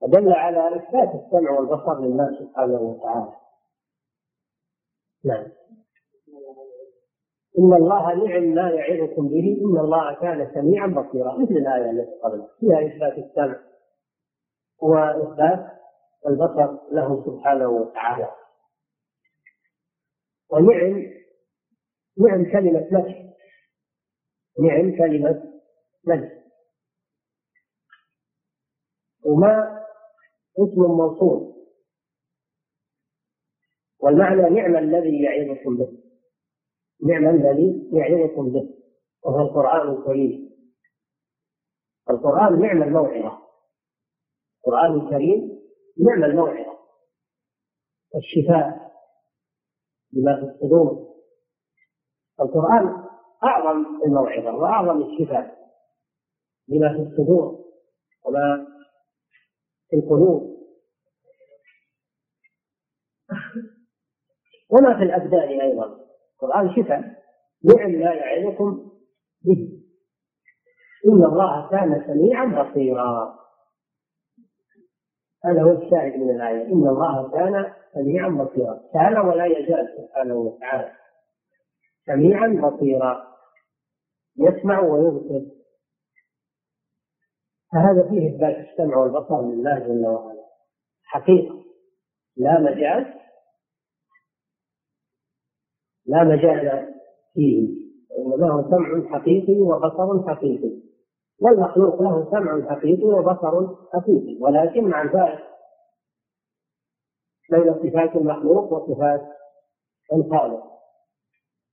[0.05, 3.33] فدل على إثبات السمع والبصر لله سبحانه وتعالى.
[5.25, 5.47] نعم.
[7.59, 11.37] إن الله نعم ما يعظكم به إن الله كان سميعا بصيرا.
[11.37, 13.59] مثل الآية التي قبلها فيها إثبات السمع
[14.81, 15.71] وإثبات
[16.27, 18.31] البصر له سبحانه وتعالى.
[20.49, 21.13] ونعم
[22.17, 23.25] نعم كلمة مدح
[24.59, 25.53] نعم كلمة
[26.07, 26.31] مدح
[29.25, 29.84] وما
[30.57, 31.55] اسم موصول
[33.99, 35.97] والمعنى نعم الذي يعظكم به.
[37.07, 38.69] نعم الذي يعظكم به.
[39.23, 40.55] وهو القرآن الكريم.
[42.09, 43.39] القرآن نعم الموعظة.
[44.57, 45.61] القرآن الكريم
[46.07, 46.77] نعم الموعظة.
[48.15, 48.91] الشفاء
[50.13, 51.15] لما في الصدور.
[52.39, 53.05] القرآن
[53.43, 55.57] أعظم الموعظة وأعظم الشفاء
[56.67, 57.65] لما في الصدور.
[58.25, 58.74] وما
[59.89, 60.55] في القلوب
[64.69, 65.99] وما في الأبدان أيضا.
[66.33, 66.99] القرآن شفاء.
[67.63, 68.91] نعم ما يعظكم
[69.41, 69.81] به.
[71.05, 73.39] إن الله كان سميعا بصيرا.
[75.45, 76.65] هذا هو الشاهد من الآية.
[76.65, 78.81] إن الله كان سميعا بصيرا.
[78.93, 80.95] كان ولا يزال سبحانه وتعالى
[82.05, 83.35] سميعا بصيرا.
[84.37, 85.64] يسمع ويبصر.
[87.75, 90.45] فهذا فيه إثبات السمع والبصر لله جل وعلا.
[91.03, 91.63] حقيقة.
[92.38, 93.05] لا مجاز
[96.05, 96.93] لا مجال
[97.33, 97.67] فيه.
[98.17, 100.81] وإنما هو سمع حقيقي وبصر حقيقي.
[101.41, 104.38] والمخلوق له سمع حقيقي وبصر حقيقي.
[104.41, 105.43] ولكن مع الفارق
[107.51, 109.21] بين صفات المخلوق وصفات
[110.13, 110.63] الخالق.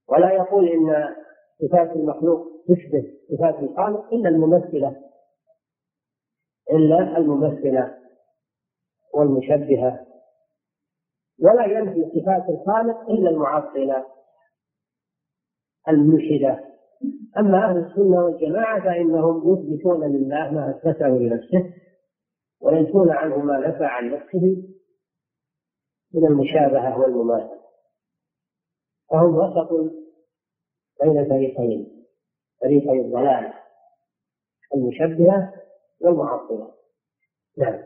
[0.08, 1.14] ولا يقول إن
[1.62, 5.11] صفات المخلوق تشبه صفات الخالق إلا الممثلة.
[6.70, 7.98] إلا الممثلة
[9.14, 10.06] والمشبهة
[11.42, 14.06] ولا ينفي صفات الخالق إلا المعطلة
[15.88, 16.64] المنشدة
[17.38, 21.74] أما أهل السنة والجماعة فإنهم يثبتون لله ما أثبته لنفسه
[22.60, 24.62] وينفون عنه ما نفى عن نفسه
[26.14, 27.62] من المشابهة والمماثلة.
[29.10, 29.72] فهم وسط
[31.02, 32.06] بين فريقين
[32.60, 33.52] فريقي الضلال
[34.74, 35.54] المشبهة
[36.04, 36.74] والمعطلة
[37.58, 37.82] نعم.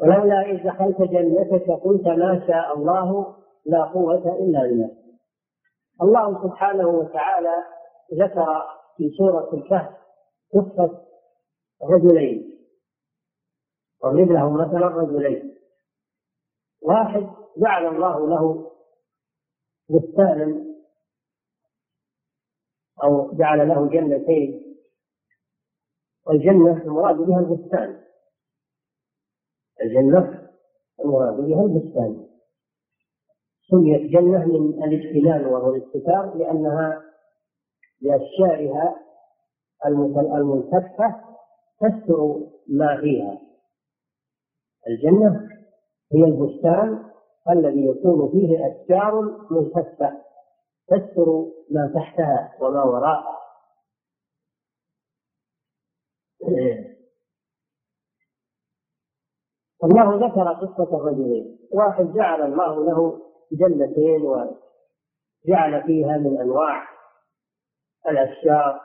[0.00, 4.90] ولولا إذ دخلت جنتك قلت ما شاء الله لا قوة إلا بالله.
[6.02, 7.64] الله سبحانه وتعالى
[8.14, 8.62] ذكر
[8.96, 9.96] في سورة الكهف
[10.54, 11.04] قصة
[11.82, 12.58] رجلين.
[14.02, 15.54] ضرب له مثلا رجلين.
[16.82, 18.70] واحد جعل الله له
[19.90, 20.64] بستانا
[23.04, 24.67] أو جعل له جنتين.
[26.28, 28.00] والجنة المراد بها البستان.
[29.82, 30.48] الجنة
[31.04, 32.26] المراد بها البستان.
[33.70, 37.02] سميت جنة من الاجتلال وهو الاستتار لأنها
[38.02, 38.96] بأشجارها
[40.36, 41.20] الملتفة
[41.80, 42.36] تستر
[42.68, 43.38] ما فيها.
[44.88, 45.48] الجنة
[46.12, 47.04] هي البستان
[47.50, 49.14] الذي يكون فيه أشجار
[49.50, 50.12] ملتفة
[50.88, 53.37] تستر ما تحتها وما وراءها.
[59.84, 63.22] الله ذكر قصة الرجلين واحد جعل الله له
[63.52, 66.88] جنتين وجعل فيها من أنواع
[68.08, 68.80] الأشجار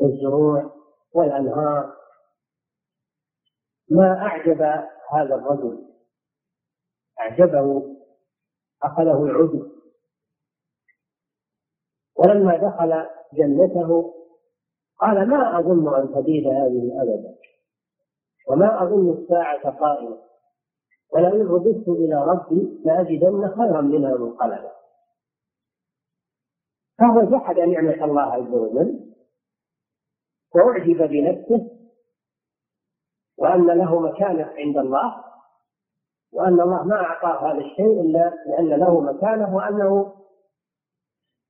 [0.00, 0.72] والزروع
[1.14, 1.96] والأنهار.
[3.90, 4.62] ما أعجب
[5.12, 5.86] هذا الرجل؟
[7.20, 7.96] أعجبه
[8.82, 9.70] أخذه العجب.
[12.16, 14.19] ولما دخل جنته
[15.00, 17.34] قال ما أظن أن تبيد هذه أبدا
[18.50, 20.18] وما أظن الساعة قائمة
[21.12, 24.72] ولئن رددت إلى ربي لأجدن خيرا منها منقلبا.
[26.98, 29.10] فهو جحد نعمة الله عز وجل
[30.54, 31.70] وأعجب بنفسه
[33.38, 35.24] وأن له مكانة عند الله
[36.32, 40.14] وأن الله ما أعطاه هذا الشيء إلا لأن له مكانة وأنه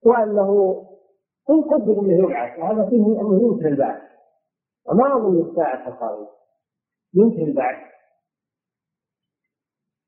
[0.04, 0.82] وأنه
[1.50, 4.02] إن قدر أنه يبعث وهذا فيه أنه ينكر البعث.
[4.86, 6.28] وما أظن الساعة قائمة
[7.14, 7.90] ينكر البعث.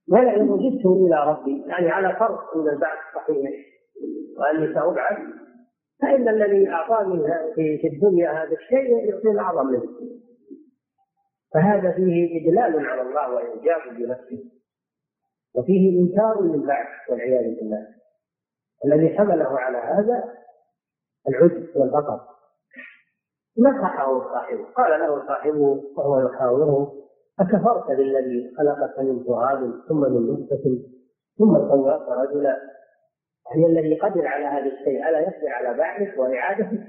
[0.08, 3.50] ولئن وجدت إلى ربي يعني على فرض أن البعث صحيح
[4.38, 5.18] وأني سأبعث
[6.02, 7.22] فإن الذي أعطاني
[7.54, 9.82] في الدنيا هذا الشيء يعطيني أعظم منه.
[11.54, 14.44] فهذا فيه إدلال على الله وإعجاب بنفسه.
[15.54, 17.86] وفيه إنكار للبعث والعياذ بالله.
[18.84, 20.34] الذي حمله على هذا
[21.28, 22.20] العجب والبطر
[23.58, 26.92] نصحه صاحبه قال له صاحبه وهو يحاوره
[27.40, 30.78] أكفرت بالذي خلقك من تراب ثم من نطفة
[31.38, 32.60] ثم سواك رجلا.
[33.50, 36.86] يعني الذي قدر على هذا الشيء ألا يقدر على بعثك وإعادتك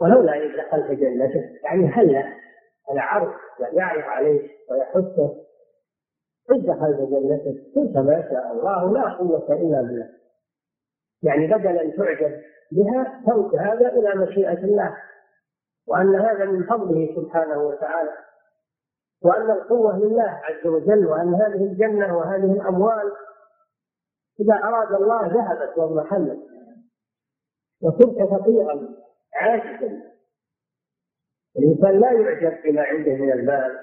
[0.00, 2.24] ولولا إذ دخلت جنتك يعني هلا
[2.90, 3.32] العرض
[3.72, 5.44] يعرف عليه ويحثه
[6.50, 10.23] إذ دخلت جنتك قلت ما شاء الله لا قوة إلا بالله.
[11.24, 12.40] يعني بدل أن تعجب
[12.72, 14.96] بها ترك هذا إلى مشيئة الله
[15.86, 18.12] وأن هذا من فضله سبحانه وتعالى
[19.22, 23.12] وأن القوة لله عز وجل وأن هذه الجنة وهذه الأموال
[24.40, 26.38] إذا أراد الله ذهبت واضمحلت
[27.82, 28.88] وكنت فقيرا
[29.34, 30.02] عاجزا.
[31.58, 33.78] الإنسان لا يعجب بما عنده من المال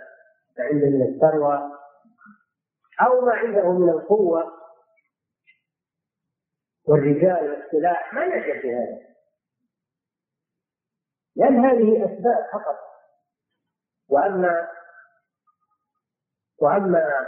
[0.57, 1.71] ما عنده من الثروة
[3.01, 4.60] أو ما عنده من القوة.
[6.87, 9.11] والرجال والسلاح ما يعجب بهذا
[11.35, 12.75] لأن هذه أسباب فقط.
[14.09, 14.67] وأما
[16.61, 17.27] وأما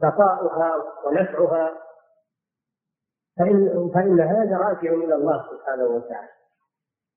[0.00, 0.74] بقاؤها
[1.06, 1.82] ونفعها
[3.38, 6.28] فإن, فإن هذا راجع إلى الله سبحانه وتعالى.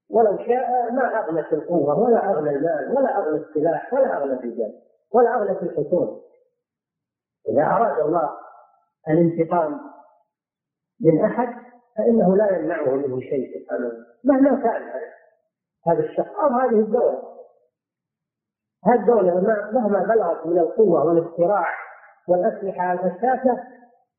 [0.10, 4.82] ولو شاء ما أغنت القوة ولا أغنى المال ولا أغنى السلاح ولا أغنى الرجال
[5.12, 6.22] ولا أغنت الحصول.
[7.50, 8.38] إذا أراد الله
[9.08, 9.99] الانتقام
[11.02, 13.92] من أحد فإنه لا يمنعه منه شيء سبحانه
[14.24, 14.82] مهما كان
[15.88, 17.24] هذا الشخص أو هذه الدولة.
[18.86, 19.40] هذه الدولة
[19.74, 21.66] مهما بلغت من القوة والاختراع
[22.28, 23.64] والأسلحة الفتاكة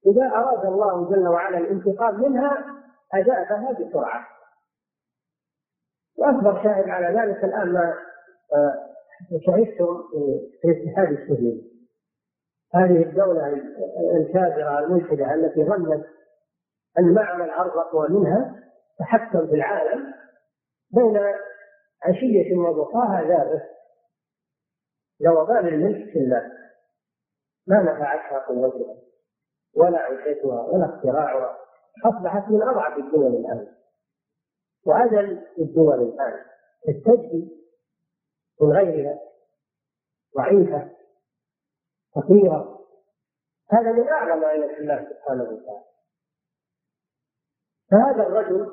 [0.07, 2.65] إذا أراد الله جل وعلا الانتقام منها
[3.15, 4.27] أجابها بسرعة.
[6.19, 7.95] وأكبر شاهد على ذلك الآن ما
[8.55, 8.75] آه،
[9.47, 10.03] شهدتم
[10.63, 11.71] في الاتحاد السوري.
[12.75, 13.63] هذه الدولة
[14.17, 16.05] الكافرة الملحدة التي ظنت
[16.99, 18.63] أن معنى الأرض أقوى منها
[18.99, 20.15] تحكم في العالم
[20.91, 21.19] بين
[22.03, 23.63] عشية وضحاها ذابت
[25.23, 26.53] ذوبان الملك في الله.
[27.67, 28.97] ما نفعتها قوتها
[29.77, 31.59] ولا عيشتها ولا اختراعها.
[32.05, 33.67] أصبحت من أضعف الدول الآن.
[34.87, 36.45] وأذل الدول الآن.
[36.87, 37.67] تستجدي
[38.61, 39.19] من غيرها
[40.37, 40.91] ضعيفة
[42.15, 42.81] فقيرة.
[43.71, 45.90] هذا من أعظم آيات الله سبحانه وتعالى.
[47.91, 48.67] فهذا الرجل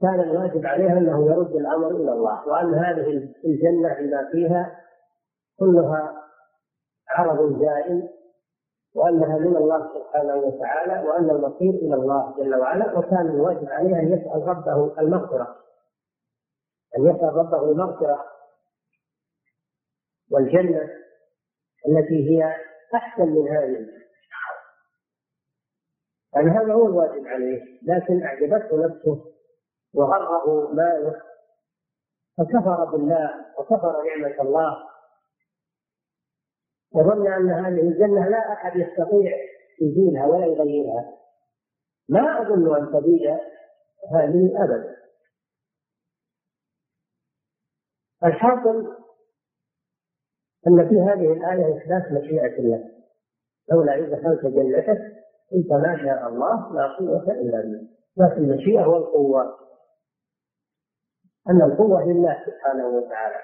[0.00, 4.80] كان الواجب عليه أنه يرد الأمر إلى الله وأن هذه الجنة بما فيها
[5.58, 6.22] كلها
[7.08, 8.08] عرض زائل
[8.94, 14.12] وأنها من الله سبحانه وتعالى وأن المصير إلى الله جل وعلا وكان الواجب عليه أن
[14.12, 15.56] يسأل ربه المغفرة
[16.98, 18.24] أن يسأل ربه المغفرة.
[20.30, 20.88] والجنة
[21.88, 22.54] التي هي
[22.94, 23.86] أحسن من هذه
[26.38, 29.24] يعني هذا هو الواجب عليه لكن أعجبته نفسه
[29.94, 31.22] وغره ماله.
[32.38, 34.88] فكفر بالله وكفر نعمة الله.
[36.94, 39.32] وظن أن هذه الجنة لا أحد يستطيع
[39.82, 41.18] يزيلها ولا يغيرها.
[42.08, 43.38] ما أظن أن تزيل
[44.12, 44.96] هذه أبدا.
[48.24, 48.96] الحاصل
[50.66, 52.90] أن في هذه الآية إثبات مشيئة الله.
[53.70, 55.18] لولا إذا دخلت جنتك
[55.52, 57.88] قلت ما شاء الله لا قوة إلا بالله.
[58.16, 59.58] لكن المشيئة والقوة
[61.50, 63.40] أن القوة لله سبحانه وتعالى.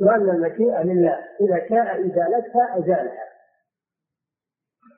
[0.00, 3.24] وأن المشيئة لله إذا شاء إزالتها أزالها.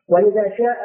[0.09, 0.79] وإذا شاء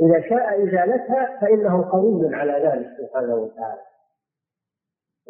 [0.00, 3.82] إذا شاء إزالتها فإنه قوي على ذلك سبحانه وتعالى.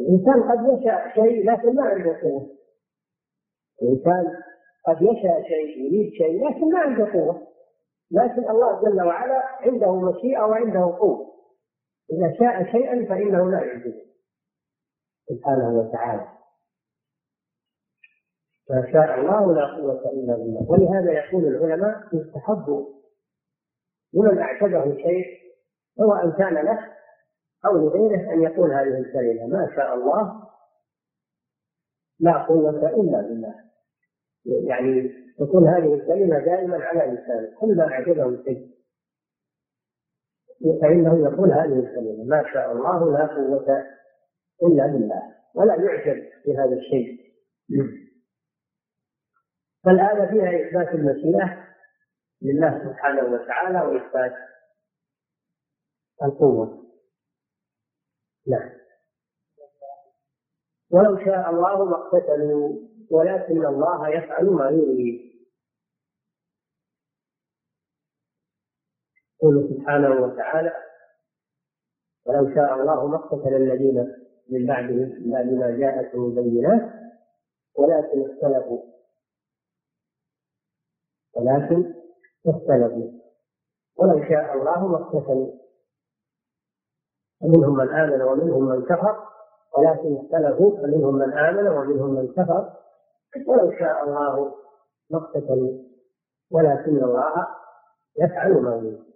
[0.00, 2.58] الإنسان قد يشاء شيء لكن ما عنده قوة.
[3.82, 4.42] الإنسان
[4.86, 7.48] قد يشاء شيء يريد شيء لكن ما عنده قوة.
[8.10, 11.28] لكن الله جل وعلا عنده مشيئة وعنده قوة.
[12.12, 14.08] إذا شاء شيئا فإنه لا يعجزه.
[15.28, 16.28] سبحانه وتعالى.
[18.70, 20.70] ما شاء الله لا قوة إلا بالله.
[20.70, 22.86] ولهذا يقول العلماء يستحب
[24.14, 25.38] لمن أعجبه شيء
[25.96, 26.92] سواء كان له
[27.66, 29.46] أو لغيره أن يقول هذه الكلمة.
[29.46, 30.48] ما شاء الله
[32.20, 33.67] لا قوة إلا بالله.
[34.44, 37.58] يعني تكون هذه الكلمة دائما على لسانه.
[37.60, 38.78] كل ما أعجبه شيء
[40.82, 43.86] فإنه يقول هذه الكلمة ما شاء الله لا قوة
[44.62, 45.22] إلا بالله.
[45.54, 47.18] ولا يعجب بهذا الشيء.
[49.84, 51.68] فالآية فيها إثبات المشيئة
[52.42, 54.34] لله سبحانه وتعالى وإثبات
[56.24, 56.84] القوة.
[58.48, 58.70] نعم.
[60.90, 65.28] ولو شاء الله ما اقتتلوا ولكن الله يفعل ما يريد.
[69.42, 70.72] يقول سبحانه وتعالى
[72.26, 74.14] ولو شاء الله ما اقتتل الذين
[74.50, 76.92] من بعدهم بعد ما جاءتهم البينات
[77.78, 78.82] ولكن اختلفوا.
[81.36, 81.94] ولكن
[82.46, 83.10] اختلفوا.
[83.96, 85.52] ولو شاء الله ما اقتتلوا
[87.40, 89.28] فمنهم من آمن ومنهم من كفر.
[89.78, 92.87] ولكن اختلفوا فمنهم من آمن ومنهم من كفر.
[93.46, 94.54] ولو شاء الله
[95.10, 95.82] ما اقتتلوا
[96.52, 97.46] ولكن الله
[98.18, 99.08] يفعل ما يريد.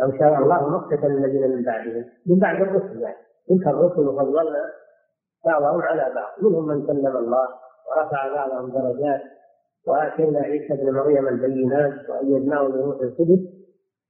[0.00, 3.16] لو شاء الله ما اقتتل الذين من بعدهم من بعد الرسل يعني.
[3.48, 4.72] تلك الرسل فضلنا
[5.46, 6.44] بعضهم على بعض.
[6.44, 7.48] منهم من كلم الله
[7.88, 9.20] ورفع بعضهم درجات
[9.86, 13.60] وآتينا عيسى ابن مريم البينات وأيدناه بروح القدس.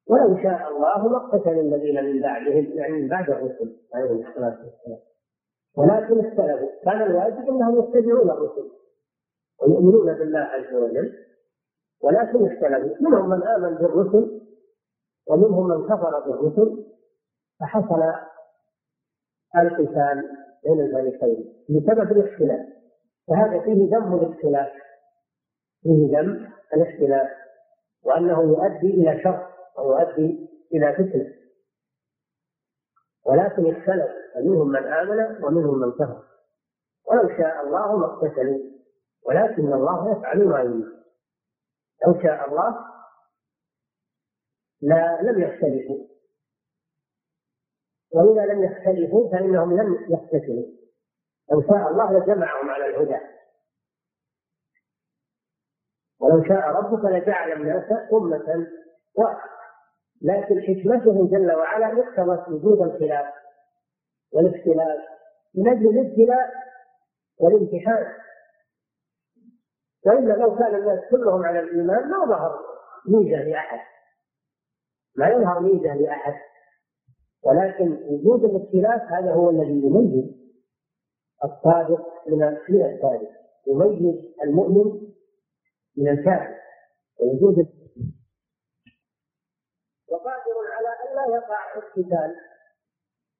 [0.09, 5.01] ولو شاء الله ما اقتتل الذين من بعدهم يعني من بعد الرسل عليهم الصلاة والسلام.
[5.77, 8.71] ولكن اختلفوا كان الواجب أنهم يتبعون الرسل
[9.63, 11.13] ويؤمنون بالله عز وجل.
[12.03, 14.41] ولكن اختلفوا منهم من آمن بالرسل
[15.29, 16.85] ومنهم من كفر بالرسل
[17.61, 18.03] فحصل
[19.57, 20.29] القتال
[20.65, 22.67] بين الفريقين بسبب الاختلاف.
[23.29, 24.73] فهذا فيه ذم الاختلاف
[25.83, 27.29] فيه ذم الاختلاف
[28.05, 29.47] وأنه يؤدي إلى شر
[29.79, 31.40] ويؤدي إلى فتنة.
[33.31, 36.23] ولكن اختلف فمنهم من آمن ومنهم من كفر.
[37.07, 38.59] ولو شاء الله ما اقتتلوا
[39.27, 40.87] ولكن الله يفعل ما يريد.
[42.07, 42.87] لو شاء الله
[44.83, 46.07] لا لم يختلفوا.
[48.15, 50.67] وإذا لم يختلفوا فإنهم لم يقتتلوا.
[51.53, 53.21] لو شاء الله لجمعهم على الهدى.
[56.21, 58.67] ولو شاء ربك لجعل الناس أمة
[59.15, 59.60] واحدة.
[60.23, 63.35] لكن حكمته جل وعلا اقتضت وجود الخلاف
[64.33, 64.99] والاختلاف
[65.55, 66.51] من أجل الابتلاء
[67.39, 68.07] والامتحان.
[70.07, 72.59] وإلا لو كان الناس كلهم على الإيمان ما ظهر
[73.09, 73.81] ميزة لأحد.
[75.17, 76.35] ما يظهر ميزة لأحد.
[77.43, 80.41] ولكن وجود الاختلاف هذا هو الذي يميز
[81.45, 83.29] الصادق من الكاذب
[83.67, 85.01] يميز المؤمن
[85.97, 86.61] من الكافر.
[87.21, 87.67] وجود
[90.11, 92.35] وقادر على ان لا يقع القتال.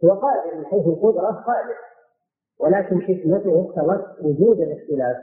[0.05, 1.77] هو قادر من حيث القدرة قادر.
[2.59, 5.17] ولكن حكمته اقتضت وجود الاختلاف.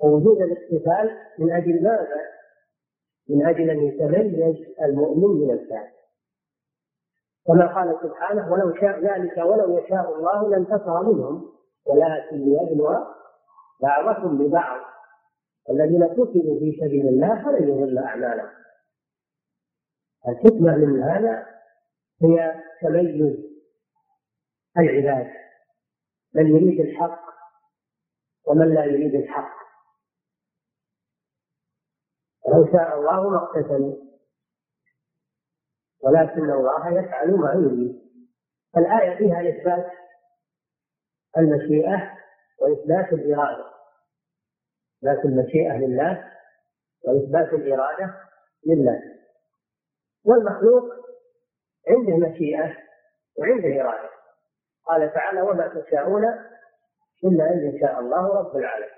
[0.00, 2.20] ووجود الاقتتال من أجل ماذا؟
[3.28, 5.96] من أجل أن يتميز المؤمن من الكافر.
[7.46, 11.52] كما قال سبحانه ولو شاء ذلك ولو يشاء الله لانتصر منهم.
[11.86, 12.88] ولكن ليبلو
[13.82, 14.80] بعضكم ببعض
[15.70, 18.50] الذين قتلوا في سبيل الله فلن يضل أعمالهم.
[20.28, 21.46] الحكمة من هذا
[22.22, 23.36] هي تميز
[24.78, 25.32] العباد.
[26.34, 27.20] من يريد الحق
[28.46, 29.56] ومن لا يريد الحق.
[32.48, 33.96] لو شاء الله ما اقتتلوا
[36.02, 38.06] ولكن الله يفعل ما يريد.
[38.76, 39.92] الآية فيها إثبات
[41.38, 42.18] المشيئة
[42.58, 43.66] وإثبات الإرادة.
[44.98, 46.32] إثبات المشيئة لله
[47.04, 48.14] وإثبات الإرادة
[48.66, 49.02] لله.
[50.24, 51.05] والمخلوق
[51.88, 52.76] عنده مشيئة
[53.38, 54.10] وعنده إرادة.
[54.86, 56.24] قال تعالى وما تشاءون
[57.24, 58.90] إلا أن يشاء الله رب العالمين.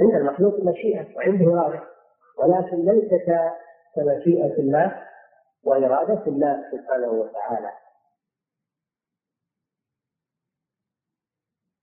[0.00, 1.82] عند المخلوق مشيئة وعنده إرادة.
[2.38, 3.10] ولكن ليس
[3.96, 5.08] كمشيئة الله
[5.64, 7.72] وإرادة الله سبحانه وتعالى.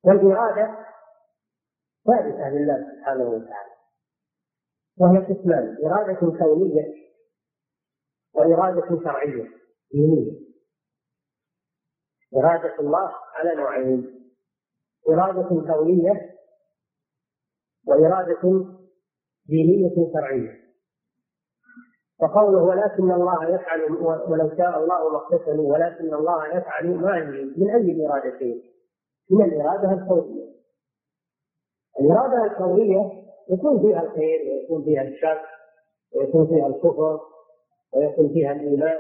[0.03, 0.86] والإرادة
[2.07, 3.72] ثابتة لله سبحانه وتعالى.
[4.97, 6.93] وهي قسمان إرادة كونية
[8.34, 9.47] وإرادة شرعية
[9.91, 10.51] دينية.
[12.38, 14.22] إرادة الله على نوعين
[15.10, 16.32] إرادة كونية
[17.88, 18.66] وإرادة
[19.46, 20.62] دينية شرعية.
[22.22, 23.82] وقوله ولكن الله يفعل
[24.28, 27.60] ولو شاء الله ما اقتتلوا ولكن الله يفعل ما يريد.
[27.60, 28.64] من أي الإرادتين؟
[29.32, 30.52] من الإرادة الكونية
[32.00, 35.42] الإرادة الكونية يكون فيها الخير ويكون فيها الشر
[36.16, 37.20] ويكون فيها الكفر
[37.94, 39.00] ويكون فيها الإيمان.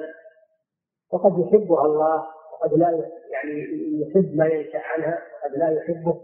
[1.13, 2.27] وقد يحبها الله
[2.61, 3.67] وقد لا يعني
[4.01, 6.21] يحب ما ينشأ عنها وقد لا يحبه.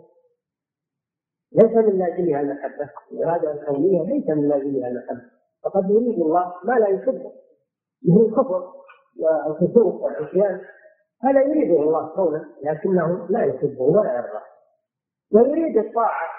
[1.52, 5.32] ليس من لازمها المحبة الإرادة الكونية ليس من لازمها المحبة
[5.64, 7.32] فقد يريد الله ما لا يحبه.
[8.04, 8.74] مثل الكفر
[9.20, 10.62] والفسوق والعصيان.
[11.24, 14.44] هذا يريده الله كونه لكنه لا يحبه ولا يرضاه.
[15.34, 16.30] ويريد الطاعة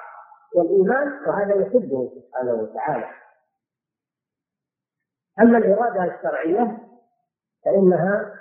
[0.55, 3.11] والإيمان وهذا يحبه سبحانه وتعالى.
[5.41, 6.79] أما الإرادة الشرعية
[7.65, 8.38] فإنها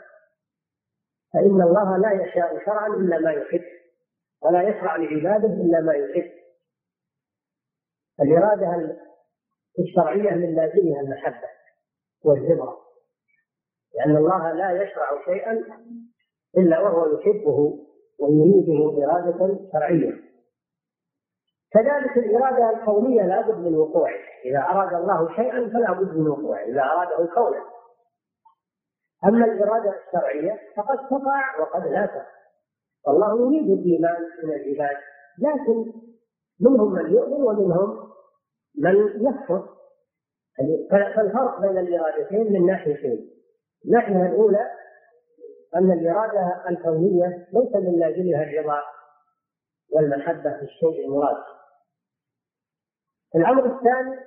[1.33, 3.63] فإن الله لا يشاء شرعا إلا ما يحب
[4.43, 6.31] ولا يشرع لعباده إلا ما يحب.
[8.21, 8.97] الإرادة
[9.79, 11.47] الشرعية من لازمها المحبة
[12.25, 12.77] والرضا
[13.95, 15.63] لأن الله لا يشرع شيئا
[16.57, 17.79] إلا وهو يحبه
[18.19, 20.27] ويريده إرادة شرعية.
[21.71, 26.59] كذلك الإرادة الكونية لا بد من وقوعه إذا أراد الله شيئا فلا بد من وقوعه
[26.59, 27.76] إذا أراده كونا
[29.25, 32.25] أما الإرادة الشرعية فقد تقع وقد لا تقع.
[33.07, 34.97] والله يريد الإيمان من العباد
[35.39, 35.93] لكن
[36.59, 38.09] منهم من يؤمن ومنهم
[38.77, 39.69] من يكفر.
[40.91, 43.29] فالفرق بين الإرادتين من ناحيتين.
[43.85, 44.71] الناحية الأولى
[45.75, 48.81] أن الإرادة الكونية ليس من لاجلها الرضا
[49.93, 51.43] والمحبة في الشيء المراد.
[53.35, 54.19] الأمر الثاني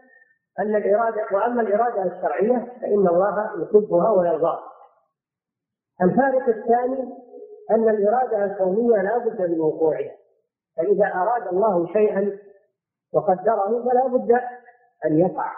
[0.58, 4.70] أن الإرادة وأما الإرادة الشرعية فإن الله يحبها ويرضاها.
[6.02, 7.14] الفارق الثاني
[7.70, 10.16] أن الإرادة الكونية لا بد من وقوعها
[10.76, 12.38] فإذا أراد الله شيئا
[13.12, 14.32] وقدره فلا بد
[15.04, 15.52] أن يقع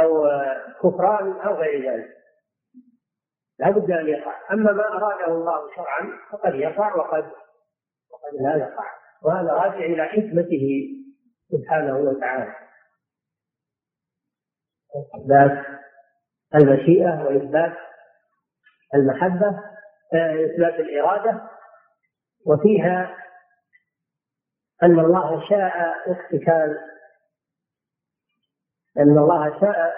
[0.00, 0.28] أو
[0.82, 2.16] كفران أو غير ذلك.
[3.58, 4.52] لا بد أن يقع.
[4.52, 7.24] أما ما أراده الله شرعا فقد يقع وقد
[8.10, 8.84] وقد لا يقع.
[9.22, 10.88] وهذا راجع إلى حكمته
[11.50, 12.54] سبحانه وتعالى.
[15.16, 15.66] إثبات
[16.54, 17.72] المشيئة وإثبات
[18.94, 19.46] المحبة
[20.14, 21.42] آه، إثبات الإرادة
[22.46, 23.16] وفيها
[24.82, 26.78] أن الله شاء اقتتال
[28.98, 29.94] أن الله شاء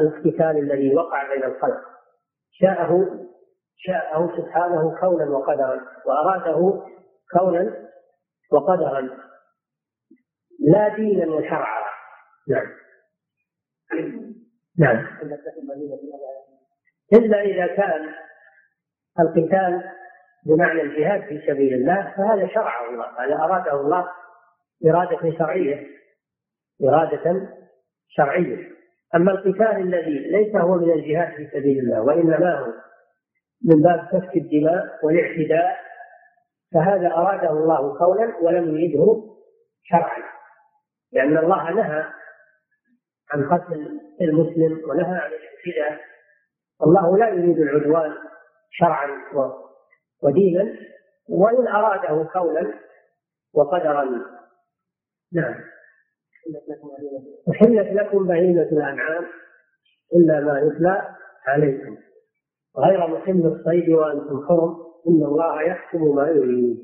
[0.00, 1.80] الاقتتال الذي وقع بين الخلق.
[2.52, 3.20] شاءه
[3.76, 6.82] شاءه سبحانه كونا وقدرا وأراده
[7.38, 7.88] كونا
[8.52, 9.00] وقدرا.
[10.60, 11.84] لا دينا وشرعا.
[12.48, 12.66] نعم.
[14.78, 15.06] نعم.
[17.12, 18.14] إلا إذا كان
[19.20, 19.90] القتال
[20.46, 24.08] بمعنى الجهاد في سبيل الله فهذا شرعه الله هذا أراده الله
[24.86, 25.86] إرادة شرعية
[26.84, 27.48] إرادة
[28.08, 28.74] شرعية.
[29.14, 32.72] أما القتال الذي ليس هو من الجهاد في سبيل الله وإنما هو
[33.64, 35.76] من باب سفك الدماء والاعتداء
[36.74, 39.24] فهذا أراده الله قولا ولم يريده
[39.82, 40.22] شرعا.
[41.12, 42.04] لأن الله نهى
[43.32, 46.13] عن قتل المسلم ونهى عن الاعتداء.
[46.82, 48.12] الله لا يريد العدوان
[48.70, 49.08] شرعا
[50.22, 50.76] ودينا
[51.28, 52.74] وإن أراده قولا
[53.54, 54.04] وقدرا.
[55.32, 55.54] نعم.
[57.50, 59.24] أحلت لكم بهيمة الأنعام
[60.16, 61.14] إلا ما يتلى
[61.46, 61.96] عليكم.
[62.78, 64.76] غير محل الصيد وأنتم حرم.
[65.08, 66.78] إن الله يحكم ما يريد.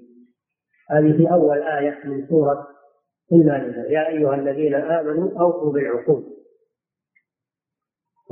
[0.91, 2.67] هذه في أول آية من سورة
[3.33, 6.40] المائدة يا أيها الذين آمنوا أوفوا بالعقود.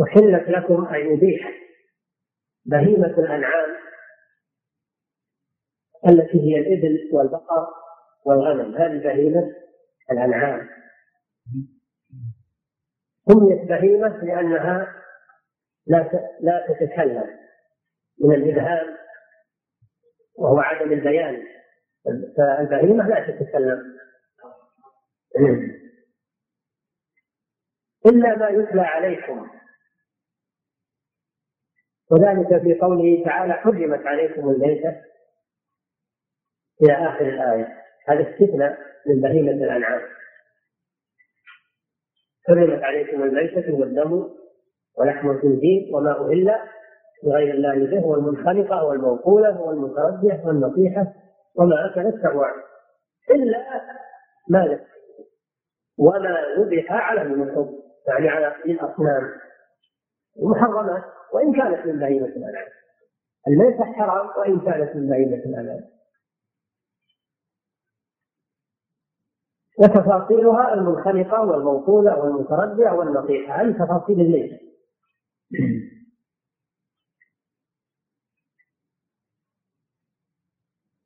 [0.02, 1.54] أحلت لكم أي أبيحت
[2.64, 3.76] بهيمة الأنعام
[6.08, 7.66] التي هي الإبل والبقر
[8.24, 8.76] والغنم.
[8.76, 9.54] هذه بهيمة
[10.10, 10.68] الأنعام.
[13.28, 14.94] سميت بهيمة لأنها
[15.86, 17.38] لا لا تتكلم
[18.20, 18.96] من الإبهام
[20.34, 21.42] وهو عدم البيان.
[22.36, 23.98] فالبهيمة لا تتكلم.
[28.06, 29.57] إلا ما يتلى عليكم.
[32.10, 35.00] وذلك في قوله تعالى حرمت عليكم الميتة
[36.82, 37.68] إلى آخر الآية.
[38.08, 40.00] هذا استثناء من بهيمة الأنعام.
[42.48, 44.28] حرمت عليكم الميتة والدم
[44.98, 46.54] ولحم الخنزير وما أهل
[47.24, 51.12] لغير الله به والمنخنقة والموقولة والمتردية والنصيحة
[51.56, 52.52] وما أكل السبع
[53.30, 53.64] إلا
[54.48, 54.84] ما ذكر
[55.98, 57.68] وما ذبح على النصب
[58.08, 59.30] يعني على الأصنام.
[60.38, 62.68] المحرمات وإن كانت من بهيمة الأنعام.
[63.48, 65.84] الميتة حرام وإن كانت من بهيمة الأنعام.
[69.78, 74.58] وتفاصيلها المنخنقة والموصولة والمتردية والنصيحة هذه تفاصيل الميتة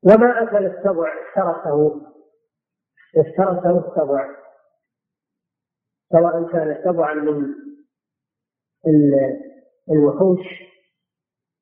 [0.03, 2.01] وما أكل السبع اشترته
[3.17, 4.29] اشترته السبع.
[6.11, 7.55] سواء كان سبعا من
[9.91, 10.45] الوحوش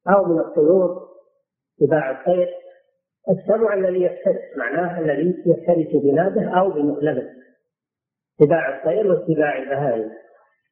[0.10, 1.08] أو من الطيور
[1.80, 2.50] سباع الطير
[3.30, 7.30] السبع الذي يفترس معناه الذي يفترس بلاده أو بمقلبه
[8.40, 10.12] سباع الطير وسباع البهائم.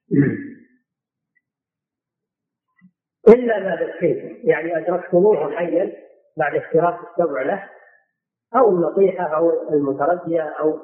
[3.36, 5.94] إلا ما ذكيتم يعني أدركتموه حيا
[6.38, 7.70] بعد افتراس السبع له
[8.56, 10.80] أو النطيحة أو المتردية أو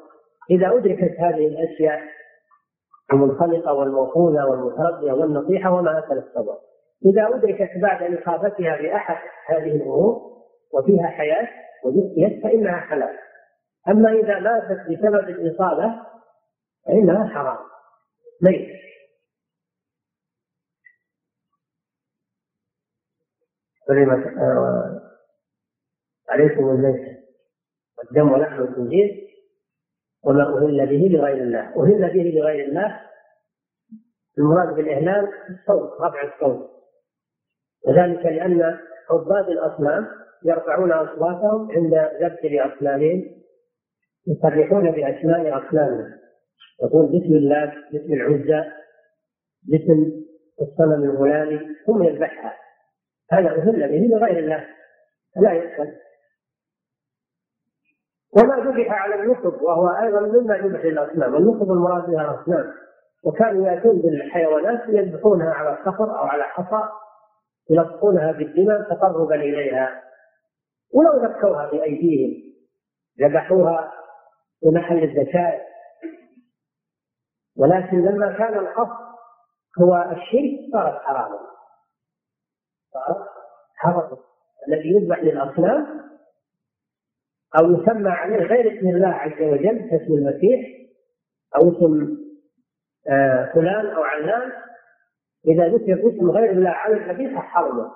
[0.51, 2.01] إذا أدركت هذه الأشياء
[3.13, 6.57] المنخلقة والموقولة والمتردية والنطيحة وما أكل السبع
[7.05, 10.35] إذا أدركت بعد إصابتها بأحد هذه الأمور
[10.73, 11.47] وفيها حياة
[11.83, 13.17] وذكيت فإنها حلال.
[13.87, 16.01] أما إذا ماتت بسبب الإصابة
[16.85, 17.57] فإنها حرام.
[18.41, 18.69] ميت
[23.87, 25.01] حرمت آه،
[26.29, 27.25] عليكم الميت
[27.97, 29.27] والدم ولحم الخنزير.
[30.25, 31.59] وما أهل به لغير الله.
[31.59, 32.99] أهل به لغير الله
[34.37, 36.69] المراد بالإهلال الصوت رفع الصوت.
[37.87, 38.77] وذلك لأن
[39.11, 40.07] عباد الأصنام
[40.45, 43.25] يرفعون أصواتهم عند ذبح لأصنامهم
[44.27, 46.11] يصرحون بأسماء أصنامهم.
[46.83, 48.71] يقول بسم الله بسم العزى
[49.63, 50.11] باسم
[50.61, 52.57] الصنم الغلامي ثم يذبحها.
[53.31, 54.65] هذا أهل به لغير الله.
[55.41, 56.04] لا يقبل
[58.37, 62.73] وما ذبح على النصب وهو أيضا مما ذبح للأصنام، النصب المراد بها الأصنام.
[63.23, 66.89] وكانوا ياتون بالحيوانات يذبحونها على الصخر أو على حصى
[67.69, 70.01] يلصقونها بالدماء تقربا إليها.
[70.93, 72.53] ولو ذكوها بأيديهم
[73.21, 73.91] ذبحوها
[74.59, 75.65] في محل الذكاء.
[77.57, 79.05] ولكن لما كان القصد
[79.81, 81.39] هو الشرك صارت حراما.
[82.93, 83.27] صارت
[83.75, 84.17] حراما
[84.67, 86.05] الذي يذبح للأصنام
[87.59, 90.61] أو يسمى عليه غير اسم الله عز وجل كاسم المسيح
[91.55, 92.17] أو اسم
[93.07, 94.51] آه، فلان أو علان.
[95.47, 97.91] إذا ذكر اسم غير الله على الذبيحة حرمت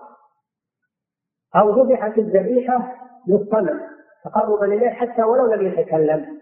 [1.55, 2.95] أو ذبحت الذبيحة
[3.27, 3.81] للصنم
[4.23, 6.39] تقربا إليه حتى ولو لم يتكلم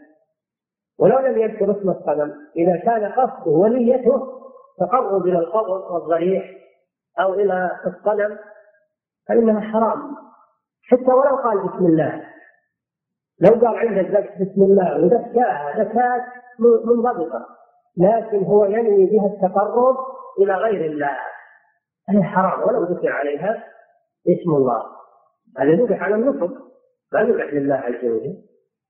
[0.99, 2.33] ولو لم يذكر اسم الصنم.
[2.55, 4.27] إذا كان قصده ونيته
[4.79, 6.51] تقرب إلى القبر والضريح
[7.19, 8.37] أو إلى الصنم
[9.27, 10.15] فإنها حرام.
[10.83, 12.23] حتى ولو قال بسم الله.
[13.39, 16.25] لو قال عند الذبح بسم الله وذكاها زكاة
[16.59, 17.45] منضبطة
[17.97, 19.95] لكن هو ينوي بها التقرب
[20.39, 21.17] إلى غير الله.
[22.09, 23.63] هي حرام ولو ذكر عليها
[24.27, 24.83] اسم الله.
[25.57, 26.51] هذا ذبح على النصب
[27.13, 28.43] ما ذبح لله عز وجل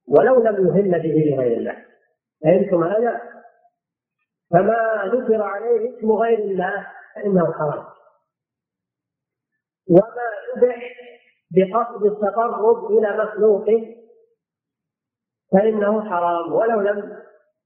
[0.07, 1.85] ولو لم يهل به لغير الله.
[2.43, 3.21] فهمتم هذا؟
[4.51, 7.85] فما ذكر عليه اسم غير الله فإنه حرام.
[9.89, 10.27] وما
[10.57, 10.93] ذبح
[11.51, 13.65] بقصد التقرب إلى مخلوق
[15.53, 17.17] فإنه حرام ولو لم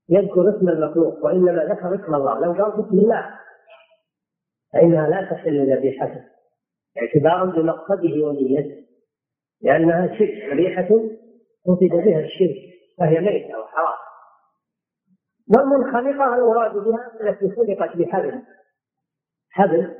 [0.09, 2.39] يذكر اسم المخلوق وإنما ذكر اسم الله.
[2.39, 3.39] لو قال بسم الله
[4.73, 6.23] فإنها لا تحل ذبيحته
[7.01, 8.85] اعتبارا بمقصده ونيته
[9.61, 10.51] لأنها شرك.
[10.51, 10.87] ذبيحة
[11.65, 12.57] قصد بها الشرك
[12.99, 13.97] فهي ميتة وحرام
[15.57, 18.41] والمنخنقة المراد بها التي خلقت بحبل.
[19.51, 19.95] حبل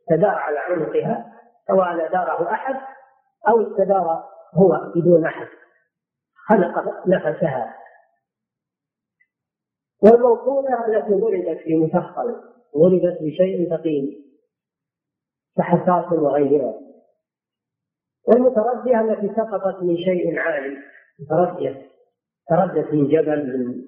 [0.00, 1.32] استدار على عنقها
[1.66, 2.74] سواء داره أحد
[3.48, 4.24] أو استدار
[4.54, 5.46] هو بدون أحد.
[6.48, 7.76] خلق نفسها.
[10.02, 12.42] والموصولة التي ولدت في مثقل
[12.74, 14.24] ولدت بشيء ثقيل
[15.58, 16.74] كحساس وغيرها.
[18.28, 20.76] والمتردية التي سقطت من شيء عالي
[21.20, 21.90] متردية
[22.48, 23.84] تردت من جبل من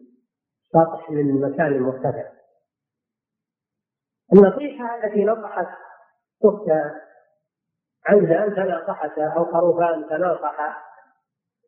[0.72, 2.38] سطح من مكان مرتفع.
[4.32, 5.66] النصيحة التي نصحت
[6.44, 7.00] أختها
[8.06, 10.87] عنزا تناصحتا أو خروفان تناصحا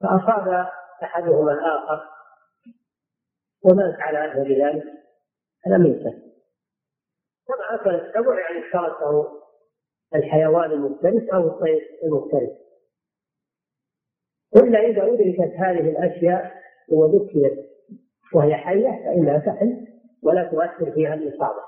[0.01, 0.69] فأصاب
[1.03, 2.01] أحدهما الآخر
[3.65, 4.85] ومات على أثر ذلك
[5.67, 6.11] هذا ميتة
[7.49, 9.41] كما أكل السبع يعني اشتركه
[10.15, 12.51] الحيوان المفترس أو الطير المفترس.
[14.57, 16.53] إلا إذا أدركت هذه الأشياء
[16.89, 17.71] وذكرت
[18.35, 19.87] وهي حية فإنها تحل
[20.23, 21.63] ولا تؤثر فيها الإصابة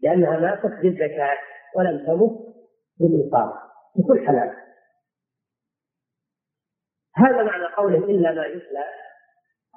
[0.00, 1.36] لأنها ماتت بالزكاة
[1.76, 2.54] ولم تمت
[3.00, 3.54] بالإصابة
[3.96, 4.56] بكل حلال.
[7.16, 8.84] هذا معنى قوله إلا ما يتلى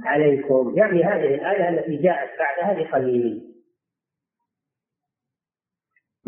[0.05, 0.73] عليكم.
[0.77, 3.53] يعني هذه الآية التي جاءت بعدها بقليل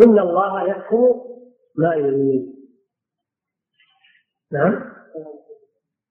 [0.02, 1.22] إن الله يحكم
[1.76, 2.56] ما يريد.
[4.52, 4.96] نعم.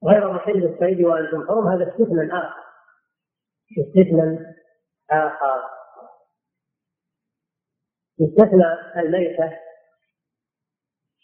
[0.04, 2.64] غير محل الصيد وأنتم حرم هذا استثناء آخر.
[3.78, 4.54] استثناء
[5.10, 5.62] آخر.
[8.20, 9.58] استثنى الميتة.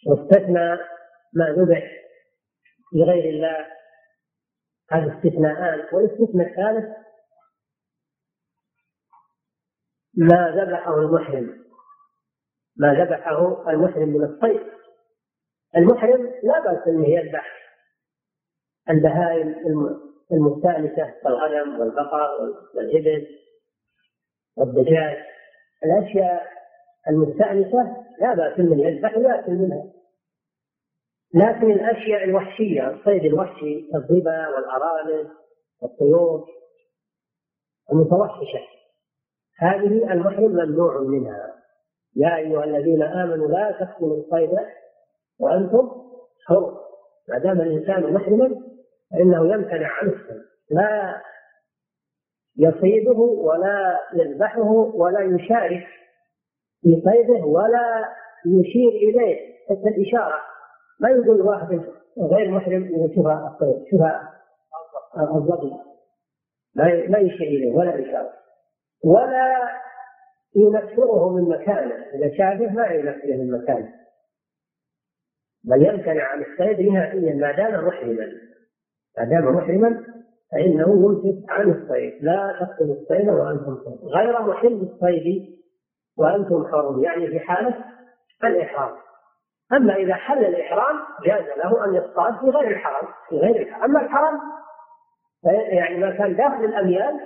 [0.07, 0.79] واستثنى
[1.35, 2.00] ما ذبح.
[2.93, 3.67] لغير الله.
[4.91, 5.87] هذا استثناءان.
[5.93, 6.97] والاستثناء الثالث
[10.15, 11.65] ما ذبحه المحرم.
[12.77, 14.61] ما ذبحه المحرم من الصيد
[15.77, 17.61] المحرم لا بأس أنه يذبح
[18.91, 19.49] البهائم
[20.33, 22.29] المستأنسة كالغنم والبقر
[22.75, 23.27] والإبل
[24.57, 25.17] والدجاج.
[25.85, 26.49] الأشياء
[27.09, 30.00] المستأنسة لا بأس أنه يذبح ويأكل منها.
[31.35, 35.29] لكن الأشياء الوحشية الصيد الوحشي كالظبا والأرانب
[35.83, 36.47] والطيور
[37.93, 38.61] المتوحشة.
[39.59, 41.55] هذه المحرم ممنوع منها.
[42.17, 44.59] يا أيها الذين آمنوا لا تقتلوا الصيد
[45.41, 45.91] وأنتم
[46.47, 46.81] حر
[47.29, 48.63] ما دام الإنسان محرما
[49.11, 50.43] فإنه يمتنع عن الصيد.
[50.71, 51.23] لا
[52.59, 55.87] يصيده ولا يذبحه ولا يشارك
[56.83, 58.05] في صيده ولا
[58.47, 59.51] يشير إليه.
[59.69, 60.41] حتى الإشارة.
[61.01, 61.81] ما يقول واحد
[62.19, 64.01] غير محرم شوف الصيد شوف
[65.37, 65.73] الضبي
[66.75, 68.33] لا يشير إليه ولا إشارة.
[69.05, 69.71] ولا
[70.57, 71.95] ينفره من مكانه.
[71.95, 73.93] إذا شافه ما ينفره من مكانه.
[75.65, 78.27] بل يمتنع عن الصيد نهائيا ما دام محرما.
[79.19, 80.05] ما دام محرما
[80.53, 82.25] فإنه يمسك عن الصيد.
[82.25, 85.57] لا تقتلوا الصيد وأنتم حرم غير محل الصيد
[86.19, 87.05] وأنتم حرم.
[87.05, 87.85] يعني في حالة
[88.45, 88.97] الإحرام.
[89.73, 94.01] أما إذا حل الإحرام جاز له أن يصطاد في غير الحرم في غير الحرم أما
[94.01, 94.41] الحرم
[95.73, 97.21] يعني ما كان داخل الأميال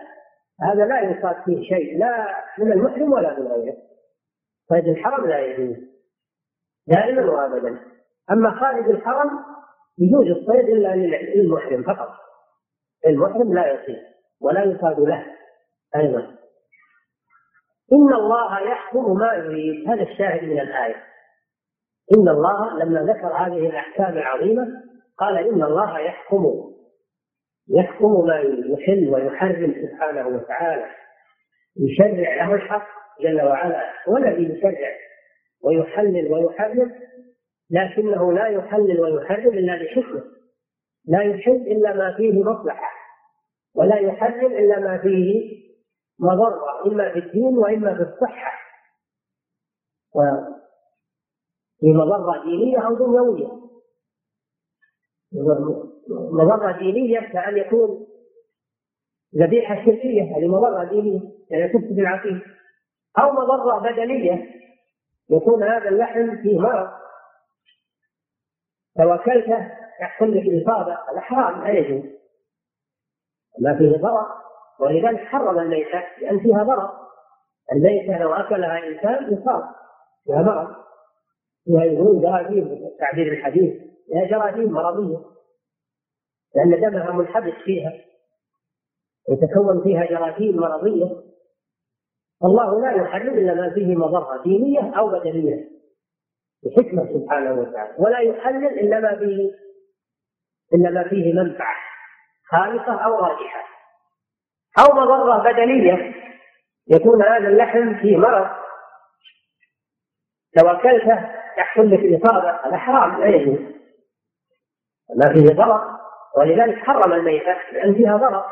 [0.62, 3.76] هذا لا يصاد فيه شيء لا من المحرم ولا من غيره.
[4.68, 5.76] صيد الحرم لا يجوز.
[6.86, 7.80] دائما وابدا.
[8.30, 9.30] أما خارج الحرم
[9.98, 10.96] يجوز الصيد إلا
[11.34, 12.08] للمحرم فقط.
[13.06, 14.02] المحرم لا يصيد
[14.40, 15.26] ولا يصاد له
[15.96, 16.20] أيضا.
[17.92, 19.88] إن الله يحكم ما يريد.
[19.88, 21.13] هذا الشاهد من الآية.
[22.12, 24.66] ان الله لما ذكر هذه الاحكام العظيمه
[25.18, 26.74] قال ان الله يحكم
[27.68, 30.86] يحكم ما يحل ويحرم سبحانه وتعالى
[31.76, 32.86] يشرع له الحق
[33.20, 34.90] جل وعلا هو الذي يشرع
[35.64, 36.92] ويحلل ويحرم
[37.70, 40.24] لكنه لا يحلل ويحرم الا بحكمه
[41.08, 42.90] لا يحل الا ما فيه مصلحه
[43.74, 45.54] ولا يحرم الا ما فيه
[46.20, 48.52] مضره اما في الدين واما في الصحه.
[50.14, 50.63] وفي
[51.92, 53.48] مضره دينية أو دنيوية.
[56.08, 58.06] مضرة دينية كأن يكون
[59.36, 61.20] ذبيحة شركية هذه مضرة دينية
[61.50, 62.42] يعني تفسد العقيدة.
[63.18, 64.54] أو مضرة بدنية
[65.30, 66.88] يكون هذا اللحم فيه مرض.
[68.98, 69.70] لو أكلته
[70.00, 72.10] يحصل لك إصابة هذا حرام لا يجوز.
[73.60, 74.26] ما فيه ضرر
[74.80, 76.90] ولذلك حرم الميتة لأن فيها ضرر.
[77.72, 79.64] الميتة لو أكلها إنسان يصاب.
[80.24, 80.84] فيها مرض.
[81.64, 83.82] فيها يقولون جراثيم تعبير الحديث.
[84.06, 85.18] فيها جراثيم مرضية.
[86.54, 87.92] لأن دمها منحبس فيها.
[89.28, 91.22] يتكون فيها جراثيم مرضية.
[92.44, 95.68] الله لا يحرم إلا ما فيه مضرة دينية أو بدنية.
[96.64, 97.94] بحكمة سبحانه وتعالى.
[97.98, 99.50] ولا يحلل إلا ما فيه
[100.74, 101.76] إلا ما فيه منفعة
[102.48, 103.64] خالصة أو راجحة
[104.78, 106.14] أو مضرة بدنية.
[106.88, 108.46] يكون هذا اللحم فيه مرض.
[110.56, 113.58] لو أكلته يحصل لك إصابة هذا حرام لا يجوز.
[115.16, 115.94] ما فيه ضرر
[116.36, 118.44] ولذلك حرم الميتة لأن فيها ضرر.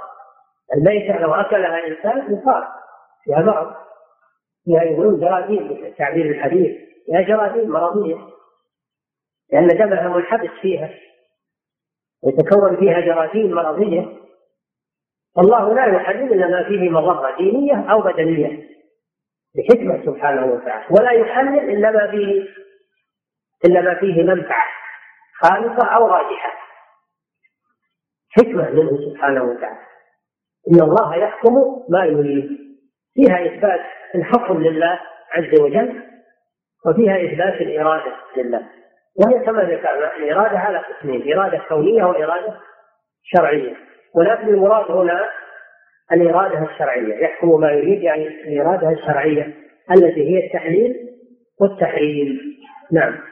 [0.76, 2.64] الميتة لو أكلها إنسان يصاب
[3.24, 3.76] فيها ضرر.
[4.64, 6.76] فيها يقولون جراثيم بالتعبير الحديث.
[7.06, 8.16] فيها جراثيم مرضية
[9.52, 10.90] لأن دمها منحبس فيها.
[12.26, 14.06] يتكون فيها جراثيم مرضية.
[15.38, 18.68] الله لا يحلل إلا ما فيه مضرة دينية أو بدنية.
[19.54, 20.86] بحكمة سبحانه وتعالى.
[20.90, 22.48] ولا يحلل إلا ما فيه
[23.64, 24.66] إلا ما فيه منفعة
[25.42, 26.52] خالصة أو راجحة.
[28.30, 29.78] حكمة منه سبحانه وتعالى.
[30.72, 31.54] إن الله يحكم
[31.88, 32.58] ما يريد.
[33.14, 33.80] فيها إثبات
[34.14, 35.00] الحكم لله
[35.32, 36.02] عز وجل
[36.86, 38.62] وفيها إثبات الإرادة لله.
[39.16, 42.60] وهي كما ذكرنا الإرادة على قسمين إرادة كونية وإرادة
[43.22, 43.76] شرعية.
[44.14, 45.28] ولكن المراد هنا
[46.12, 47.14] الإرادة الشرعية.
[47.14, 49.54] يحكم ما يريد يعني الإرادة الشرعية
[49.90, 50.94] التي هي التحليل
[51.60, 52.38] والتحريم.
[52.92, 53.31] نعم.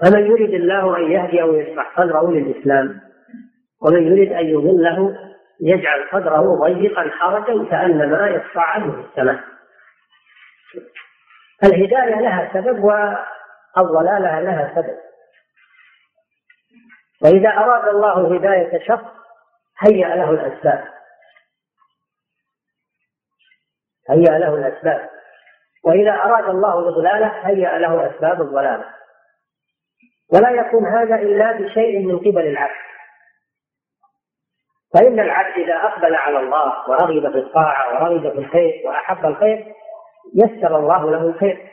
[0.00, 3.00] فمن يريد الله أن يهدي أو يشرح صدره للإسلام
[3.82, 5.18] ومن يريد أن يضله
[5.60, 9.40] يجعل صدره ضيقا حرجا كأنما يصعد في السماء.
[11.64, 14.98] الهداية لها سبب والضلالة لها سبب.
[17.24, 19.04] وإذا أراد الله هداية شخص
[19.78, 20.84] هيأ له الأسباب.
[24.10, 25.10] هيأ له الأسباب.
[25.84, 28.97] وإذا أراد الله إضلاله هيأ له أسباب الضلالة.
[30.34, 32.88] ولا يكون هذا إلا بشيء من قبل العبد
[34.94, 39.74] فإن العبد إذا أقبل على الله ورغب في الطاعة ورغب في الخير وأحب الخير
[40.34, 41.68] يسر الله له الخير.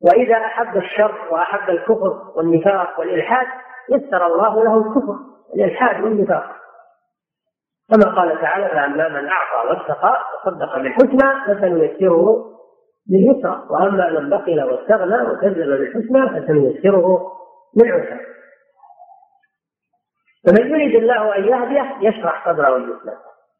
[0.00, 3.46] وإذا أحب الشر وأحب الكفر والنفاق والإلحاد
[3.90, 5.16] يسر الله له الكفر
[5.54, 6.56] الإلحاد والنفاق.
[7.90, 12.44] كما قال تعالى فأما من أعطى واتقى وصدق بالحسنى فسنيسره
[13.10, 17.32] لليسرى وأما من بخل واستغنى وكذب بالحسنى فسنيسره
[17.76, 18.26] للعسرى
[20.46, 23.18] فمن يريد الله أن يهديه يشرح صدره للإسلام.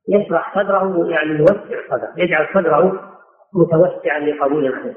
[0.09, 3.12] يشرح صدره يعني يوسع صدره يجعل صدره
[3.53, 4.97] متوسعا لقبول الخير.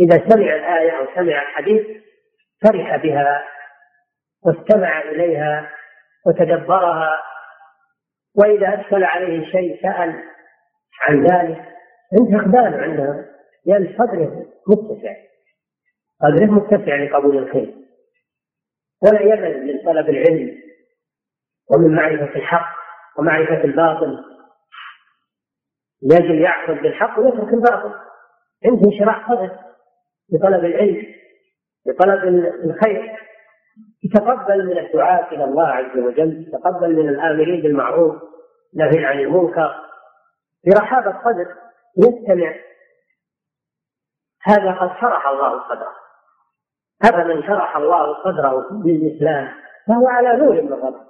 [0.00, 1.86] إذا سمع الآية أو سمع الحديث
[2.64, 3.44] فرح بها
[4.46, 5.70] واستمع إليها
[6.26, 7.18] وتدبرها
[8.34, 10.22] وإذا أدخل عليه شيء سأل
[11.00, 11.64] عن ذلك
[12.12, 13.24] عنده إقبال عندها
[13.66, 15.25] لأن صدره متسع.
[16.22, 17.74] صدره متسع لقبول الخير.
[19.02, 20.58] ولا يمل من طلب العلم
[21.74, 22.76] ومن معرفة الحق
[23.18, 24.24] ومعرفة الباطل.
[26.02, 27.94] يجب يأخذ بالحق ويترك الباطل.
[28.64, 29.58] عنده انشراح صدر
[30.32, 31.06] بطلب العلم
[31.86, 32.24] بطلب
[32.64, 33.26] الخير.
[34.04, 38.22] يتقبل من الدعاة إلى الله عز وجل يتقبل من الآمرين بالمعروف
[38.74, 39.74] نهي عن المنكر.
[40.66, 41.54] برحابة صدر
[41.98, 42.54] يستمع.
[44.42, 46.05] هذا قد شرح الله صدره
[47.10, 49.48] أفمن شرح الله صدره للإسلام
[49.88, 51.06] فهو على نور من ربه.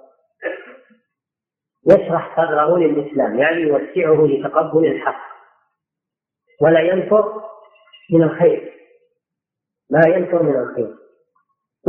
[1.87, 5.27] يشرح صدره للإسلام يعني يوسعه لتقبل الحق.
[6.61, 7.43] ولا ينفر
[8.13, 8.73] من الخير.
[9.89, 10.95] ما ينفر من الخير.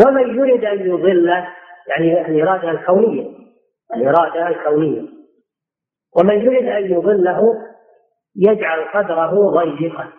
[0.07, 1.49] ومن يريد أن يضله
[1.89, 3.39] يعني الإرادة الكونية
[3.97, 5.09] الإرادة الكونية.
[6.17, 7.55] ومن يريد أن يضله
[8.37, 10.13] يجعل قدره ضيقا.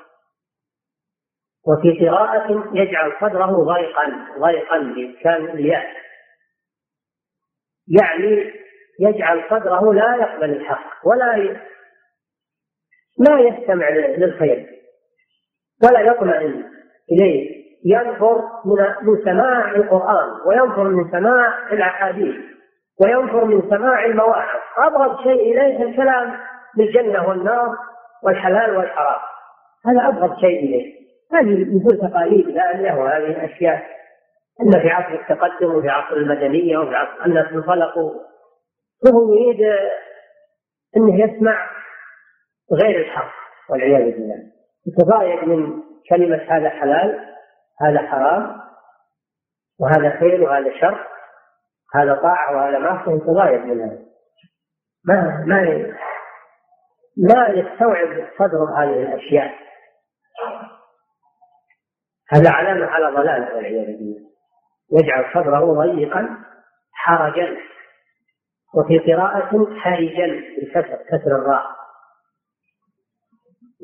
[1.68, 5.86] وفي قراءة يجعل قدره ضيقا ضيقا بإسكان الياء
[7.90, 8.54] يعني
[9.00, 11.60] يجعل قدره لا يقبل الحق ولا.
[13.20, 14.70] لا يستمع للخير
[15.84, 16.64] ولا يطمئن
[17.12, 17.60] إليه.
[17.86, 22.36] ينفر من من سماع القرآن وينفر من سماع الأحاديث
[23.02, 24.60] وينفر من سماع المواعظ.
[24.78, 26.40] أبغض شيء إليه الكلام
[26.78, 27.76] بالجنة والنار
[28.24, 29.22] والحلال والحرام.
[29.86, 30.99] هذا أبغض شيء إليه.
[31.34, 34.00] هذه مثل تقاليد ثانية وهذه أشياء
[34.62, 38.12] أن في عصر التقدم وفي عصر المدنية وفي عصر الناس انطلقوا
[39.06, 39.62] وهو يريد
[40.98, 41.70] أنه يسمع
[42.74, 43.32] غير الحق
[43.70, 44.44] والعياذ بالله.
[44.88, 47.36] يتضايق من كلمة هذا حلال
[47.82, 48.62] هذا حرام
[49.80, 51.08] وهذا خير وهذا شر
[51.96, 54.00] هذا طاعة وهذا معصية يتغاير من هذا.
[55.06, 55.94] ما ما
[57.18, 59.69] ما يستوعب صدره هذه الأشياء.
[62.32, 64.30] هذا علامة على ضلال والعياذ بالله.
[64.92, 66.38] يجعل صدره ضيقا
[66.94, 67.58] حرجا
[68.76, 71.66] وفي قراءة حرجا بكسر كسر الراء.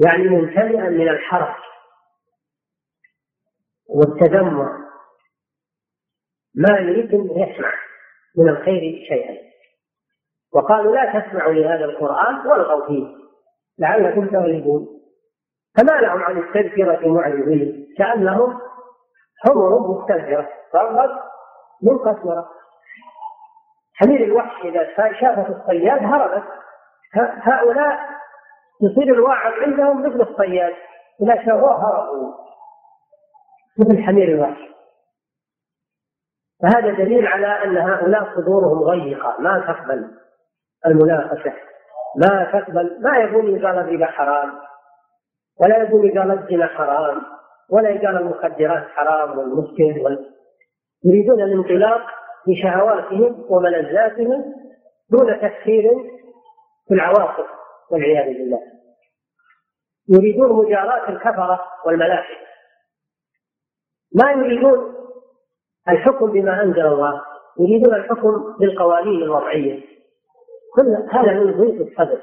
[0.05, 1.55] يعني ممتلئا من الحرج
[3.89, 4.69] والتذمر.
[6.55, 7.73] ما يريد أن يسمع
[8.37, 9.37] من الخير شيئا.
[10.53, 13.25] وقالوا لا تسمعوا لهذا القرآن والغوا فيه.
[13.79, 14.94] لعلكم تغلبون.
[15.77, 18.59] فما لهم عن التذكرة معرضين كأنهم
[19.45, 21.11] حمر مستنفرة فرت
[21.83, 22.49] من قسورة
[23.95, 26.43] حمير الوحش إذا شافت الصياد هربت.
[27.41, 27.99] هؤلاء
[28.81, 30.73] يصير الواعظ عندهم مثل الصياد
[31.21, 32.33] إذا شافوه هربوا.
[33.79, 34.59] مثل حمير الوحش.
[36.61, 40.11] فهذا دليل على أن هؤلاء صدورهم ضيقة ما تقبل
[40.85, 41.53] المناقشة.
[42.17, 44.51] ما تقبل ما يقول قال الربا حرام.
[45.61, 47.21] ولا يقول قال الزنا حرام
[47.69, 50.31] ولا قال المخدرات حرام والمسكر وال...
[51.05, 52.01] يريدون الانطلاق
[52.47, 54.53] بشهواتهم وملذاتهم
[55.09, 55.91] دون تفكير
[56.87, 57.45] في العواقب
[57.91, 58.59] والعياذ بالله.
[60.09, 62.45] يريدون مجاراة الكفرة والملاحدة
[64.15, 64.95] ما يريدون
[65.89, 67.21] الحكم بما أنزل الله
[67.59, 69.81] يريدون الحكم بالقوانين الوضعية.
[70.75, 72.21] كل هذا من ضيق الصدر.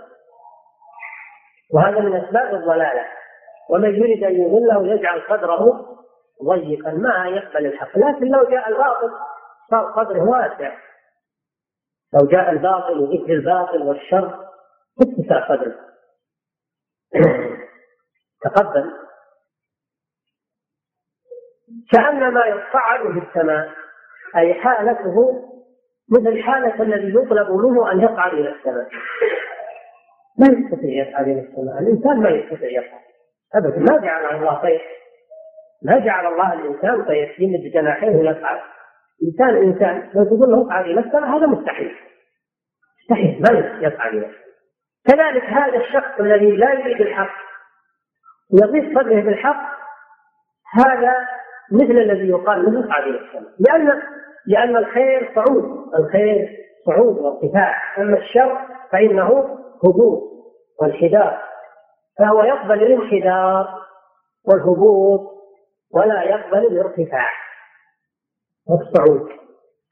[1.75, 3.22] وهذا من أسباب الضلالة.
[3.71, 5.93] ومن يريد أن يضله يجعل صدره
[6.45, 6.91] ضيقا.
[6.91, 7.99] ما يقبل الحق.
[7.99, 9.11] لكن لو جاء الباطل
[9.71, 10.77] صار صدره واسع.
[12.15, 14.49] لو جاء الباطل وذكر الباطل والشر
[15.01, 15.75] اتسع صدره
[18.45, 18.93] تقبل.
[21.93, 23.71] كأنما يصعد في السماء
[24.37, 25.49] أي حالته
[26.11, 28.89] مثل حالة الذي يطلب منه أن يصعد إلى السماء.
[30.39, 31.79] ما يستطيع يصعد إلى السماء.
[31.79, 33.12] الإنسان ما يستطيع يصعد
[33.55, 33.79] أبدا.
[33.79, 34.83] ما جعل الله طير.
[35.83, 37.37] ما جعل الله الإنسان طير.
[37.39, 38.61] يمد جناحيه ويصعد
[39.23, 40.11] إنسان إنسان.
[40.15, 41.97] لو تقول له اصعد إلى السماء هذا مستحيل.
[43.01, 43.43] مستحيل.
[43.43, 44.31] ما يصعد إلى
[45.09, 47.35] كذلك هذا الشخص الذي لا يريد الحق
[48.63, 49.73] يضيق صدره بالحق
[50.75, 51.15] هذا
[51.73, 54.03] مثل الذي يقال له اصعد إلى السماء لأن
[54.47, 55.95] لأن الخير صعود.
[55.99, 56.49] الخير
[56.87, 58.59] صعود وارتفاع أما الشر
[58.93, 60.23] فإنه هبوط
[60.81, 61.52] وانحدار
[62.19, 63.83] فهو يقبل الانحدار
[64.45, 65.21] والهبوط
[65.95, 67.29] ولا يقبل الارتفاع.
[68.67, 69.29] والصعود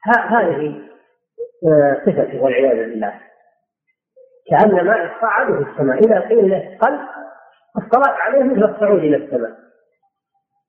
[0.05, 0.81] هذه
[1.67, 3.19] آه، صفته والعياذ بالله.
[4.49, 5.97] كأن ما يصعد في السماء.
[5.97, 6.99] إذا قيل له قل
[7.77, 9.51] الصلاة عليه مثل الصعود إلى السماء.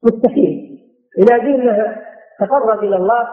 [0.05, 0.79] مستحيل.
[1.19, 2.03] إذا قيل له
[2.41, 3.29] تقرب إلى الله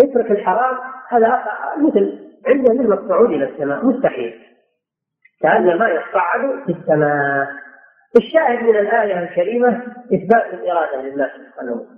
[0.00, 0.78] اترك الحرام
[1.08, 1.44] هذا
[1.78, 3.86] مثل عنده مثل الصعود إلى السماء.
[3.86, 4.55] مستحيل.
[5.42, 7.48] كأن ما يصعد في السماء.
[8.16, 9.82] الشاهد من الآية الكريمة
[10.14, 11.96] إثبات الإرادة لله سبحانه وتعالى.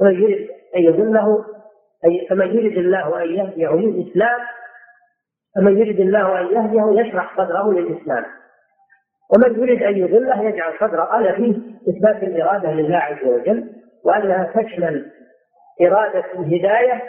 [0.00, 1.44] ومن يريد أن يذله
[2.04, 4.40] أي فمن يريد الله أن يهديه للإسلام
[5.56, 8.24] فمن يريد الله أن يهديه يشرح صدره للإسلام.
[9.34, 11.54] ومن يريد أن يضله يجعل صدره هذا فيه
[11.88, 13.72] إثبات الإرادة لله عز وجل
[14.04, 15.12] وأنها تشمل
[15.82, 17.02] إرادة الهداية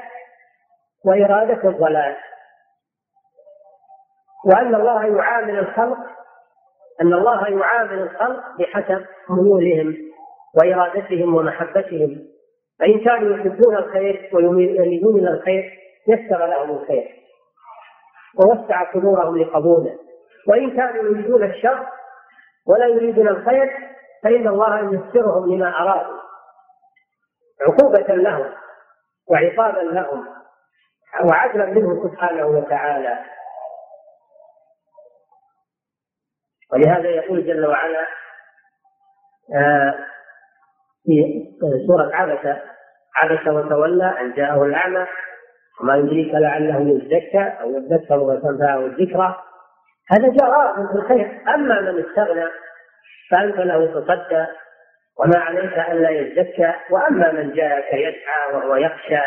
[1.05, 2.15] وإرادة الضلال.
[4.45, 5.97] وأن الله يعامل الخلق
[7.01, 9.97] أن الله يعامل الخلق بحسب ميولهم
[10.57, 12.27] وإرادتهم ومحبتهم.
[12.79, 17.07] فإن كانوا يحبون الخير ويريدون إلى الخير يسر لهم الخير
[18.39, 19.97] ووسع صدورهم لقبوله.
[20.47, 21.87] وإن كانوا يريدون الشر
[22.67, 23.69] ولا يريدون الخير
[24.23, 26.21] فإن الله ييسرهم لما أرادوا
[27.61, 28.53] عقوبة لهم
[29.27, 30.25] وعقابا لهم
[31.23, 33.19] وعدلا منه سبحانه وتعالى.
[36.73, 38.07] ولهذا يقول جل وعلا
[39.55, 39.95] آه،
[41.05, 41.45] في
[41.87, 42.57] سورة عبس
[43.15, 45.07] عبس وتولى أن جاءه الأعمى
[45.81, 49.35] وما يدريك لعله يزكى أو يذكر وتنفعه الذكرى.
[50.11, 51.41] هذا جاء في الخير.
[51.55, 52.45] أما من استغنى
[53.31, 54.45] فأنت له تصدى
[55.19, 56.73] وما عليك ألا يزكى.
[56.89, 59.21] وأما من جاءك يسعى وهو يخشى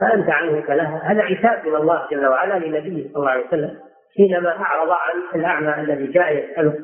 [0.00, 3.80] فأنت عنه كله هذا عتاب من الله جل وعلا لنبيه صلى الله عليه وسلم.
[4.16, 6.74] حينما أعرض عن الأعمى الذي جاء يسأله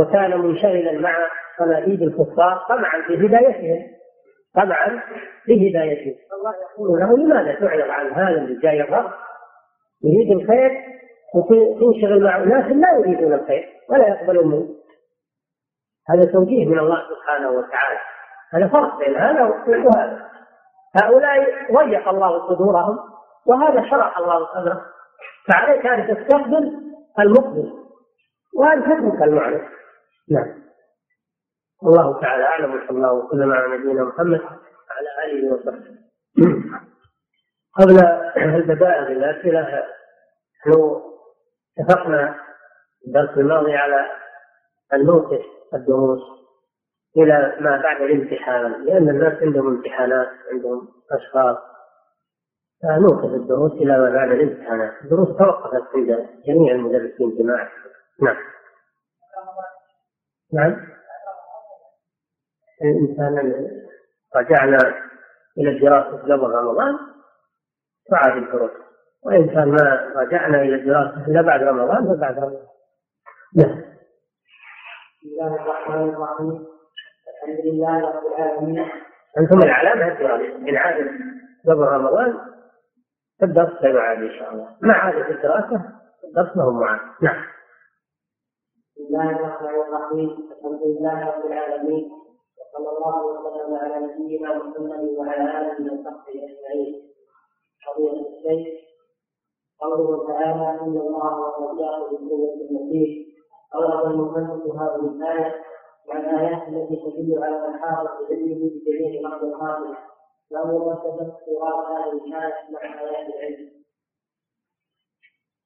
[0.00, 1.16] وكان منشغلا مع
[1.58, 3.86] صناديد الكفار طمعا في هدايتهم
[4.54, 5.02] طمعا
[5.44, 5.52] في
[6.32, 9.10] الله يقول له لماذا تعرض عن هذا اللي جاي الرب
[10.04, 10.70] يريد الخير؟
[11.34, 14.68] وتنشغل مع الناس لا يريدون الخير ولا يقبلون منه.
[16.10, 17.98] هذا توجيه من الله سبحانه وتعالى.
[18.52, 20.28] هذا فرق بين هذا وهذا
[21.02, 21.38] هؤلاء
[21.72, 22.98] ضيق الله صدورهم
[23.46, 24.84] وهذا شرح الله صدره.
[25.48, 27.72] فعليك أن تستقبل المقبل
[28.54, 29.60] وأن تترك المعرض
[30.30, 30.62] نعم.
[31.82, 36.02] الله تعالى أعلم وصلى الله وسلم على نبينا محمد وعلى آله وصحبه.
[37.78, 37.98] قبل
[38.36, 39.84] البداء بالأسئلة
[40.66, 41.00] نحن
[41.78, 42.34] اتفقنا
[43.06, 44.06] الدرس الماضي على
[44.92, 45.42] أن نوقف
[45.74, 46.20] الدروس
[47.16, 51.56] إلى ما بعد الامتحان لأن الناس عندهم امتحانات عندهم أشخاص
[52.82, 57.68] فنوقف الدروس إلى ما بعد الامتحانات الدروس توقفت عند جميع المدرسين جماعة
[58.22, 58.36] نعم.
[60.52, 60.86] نعم.
[62.82, 63.68] الإنسان
[64.36, 64.78] رجعنا
[65.58, 66.98] إلى الدراسة قبل رمضان
[68.10, 68.70] تعاد الدروس.
[69.22, 72.66] وإن كان ما رجعنا إلى الدراسة إلا بعد رمضان فبعد رمضان.
[73.56, 73.82] نعم.
[75.22, 76.66] بسم الله الرحمن الرحيم.
[77.28, 78.90] الحمد لله رب العالمين.
[79.38, 80.56] أنتم العلامة الدراسة.
[80.56, 81.10] إن عادت
[81.66, 82.51] قبل رمضان
[83.42, 84.76] الدرس لا يعاد إن شاء الله.
[84.80, 85.82] ما عادت الدراسة
[86.24, 87.42] الدرس له معاد نعم.
[88.96, 90.30] بسم الله الرحمن الرحيم.
[90.52, 92.10] الحمد لله رب العالمين.
[92.58, 96.92] وصلى الله وسلم على نبينا محمد وعلى آله وصحبه أجمعين.
[97.86, 98.82] فضيلة الشيخ.
[99.82, 103.10] قوله تعالى ان الله وصدقه بالقوة المسيح
[103.74, 105.54] أورد المصنف هذه الآية
[106.08, 109.96] مع الآيات التي تدل على من حاط بعلمه بجميع مخلوقاته
[112.12, 113.72] الآية مع العلم.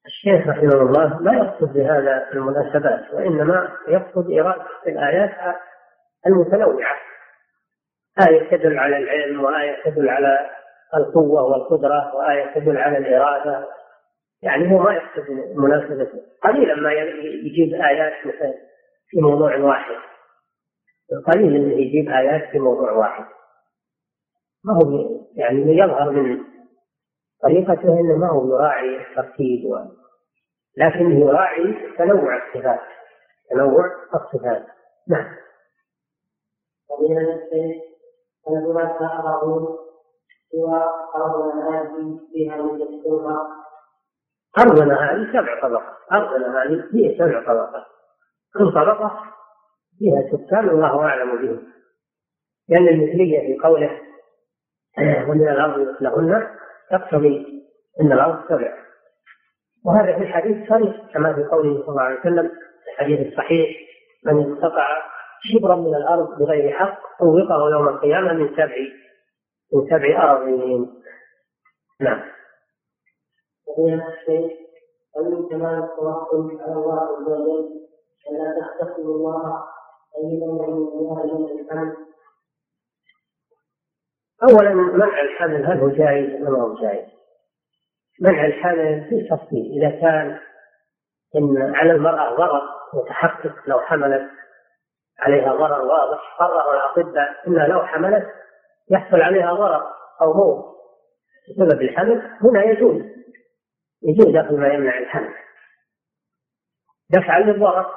[0.06, 5.56] الشيخ رحمه الله لا يقصد بهذا المناسبات وإنما يقصد إرادة الآيات
[6.26, 6.96] المتنوعة.
[8.28, 10.50] آية تدل على العلم وآية تدل على
[10.96, 13.68] القوة والقدرة وآية تدل على الإرادة.
[14.42, 16.22] يعني هو ما يقصد مناسبة.
[16.42, 18.12] قليلا ما يجيب آيات
[19.10, 19.96] في موضوع واحد.
[21.26, 23.24] قليل انه يجيب آيات في موضوع واحد.
[24.66, 26.44] ما هو يعني يظهر من
[27.42, 29.78] طريقته إنه ما هو يراعي الترتيب و...
[30.76, 32.80] لكنه يراعي تنوع الصفات.
[33.50, 34.66] تنوع الصفات.
[35.08, 35.36] نعم.
[36.90, 37.82] ومن الشيء
[38.48, 39.78] أن هناك أراضون
[40.52, 40.82] سوى
[41.14, 42.82] أرضنا هذه فيها من
[44.58, 45.96] أرضنا هذه سبع طبقات.
[46.12, 47.84] أرضنا هذه هي سبع طبقات.
[48.54, 49.22] كل طبقة
[49.98, 51.72] فيها سكان والله أعلم بهم.
[52.68, 54.00] لأن المثلية في قوله
[54.98, 56.48] ومن الأرض مثلهن
[56.90, 57.62] تقتضي
[58.00, 58.74] أن الأرض سبع
[59.86, 62.50] وهذا في الحديث صريح كما في قوله صلى الله عليه وسلم
[62.92, 63.68] الحديث الصحيح
[64.26, 64.88] من استطاع
[65.42, 68.76] شبرا من الأرض بغير حق طوقه يوم القيامة من سبع
[69.72, 71.02] من سبع أراضين.
[72.00, 72.22] نعم.
[73.78, 74.56] ومن الشيء
[75.16, 77.70] ومن كمال التوكل على الله عز وجل
[78.30, 79.64] ألا تختصموا الله
[80.14, 81.24] طيبا من الله
[81.60, 81.96] الحمد
[84.42, 87.08] أولا منع الحمل هل هو جائز أم هو جائز؟
[88.20, 90.38] منع الحمل في تفصيل إذا كان
[91.36, 92.62] إن على المرأة ضرر
[92.94, 94.30] متحقق لو حملت
[95.18, 98.26] عليها ضرر واضح قرر الأطباء أنها لو حملت
[98.90, 100.76] يحصل عليها ضرر أو موت
[101.48, 103.02] بسبب الحمل هنا يجوز
[104.02, 105.34] يجوز أخذ ما يمنع الحمل
[107.10, 107.94] دفعا للضرر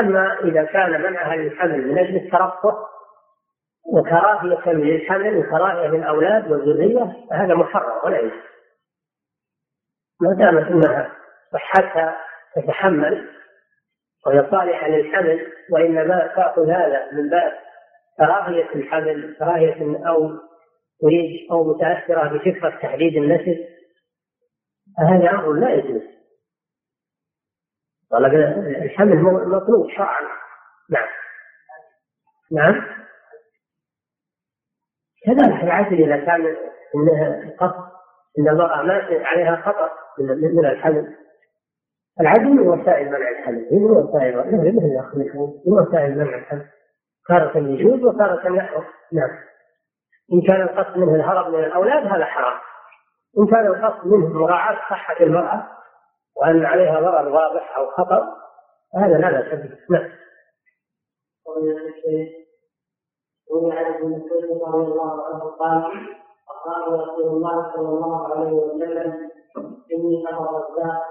[0.00, 2.95] أما إذا كان منعها للحمل من أجل الترفه
[3.92, 8.42] وكراهية للحمل وكراهية للأولاد والذرية فهذا محرم ولا يجوز.
[10.20, 11.12] ما دامت أنها
[11.52, 12.16] صحتها
[12.56, 13.28] تتحمل
[14.26, 17.52] وهي صالحة للحمل وإنما تأخذ هذا من باب
[18.18, 20.30] كراهية الحمل كراهية أو
[21.00, 23.68] تريد أو متأثرة بفكرة تحديد النسل
[24.98, 26.02] فهذا أمر لا يجوز.
[28.10, 28.34] طلب
[28.84, 30.22] الحمل مطلوب شرعا.
[30.90, 31.08] نعم.
[32.52, 33.05] نعم.
[35.26, 36.56] كذلك العدل إذا كان
[36.94, 37.84] إنها قصد
[38.38, 39.90] إن المرأة ما عليها خطر
[40.52, 41.14] من الحمل
[42.20, 45.14] العدل من وسائل منع الحمل هي من وسائل مثل الأخ
[45.66, 46.66] من وسائل منع الحمل
[47.28, 49.30] تارة يجوز وتارة يحرم نعم.
[50.32, 52.58] إن كان القصد منه الهرب من الأولاد هذا حرام.
[53.38, 55.68] إن كان القصد منه مراعاة صحة المرأة.
[56.36, 58.24] وأن عليها ضرر واضح أو خطر
[58.96, 59.78] هذا لا بأس به.
[59.90, 60.10] نعم.
[63.52, 65.82] روي ابن مسعود رضي الله عنه قال
[66.66, 69.30] قال رسول الله صلى الله عليه وسلم
[69.92, 71.02] اني أنا الرزاق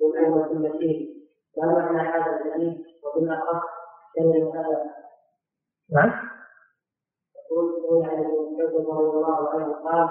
[0.00, 1.08] من امه المسيح
[1.56, 3.62] ما معنى هذا الحديث وبالاخص
[4.14, 4.84] كلمه هذا
[5.92, 6.12] نعم
[7.36, 10.08] يقول روي ابن مسعود رضي الله عنه قال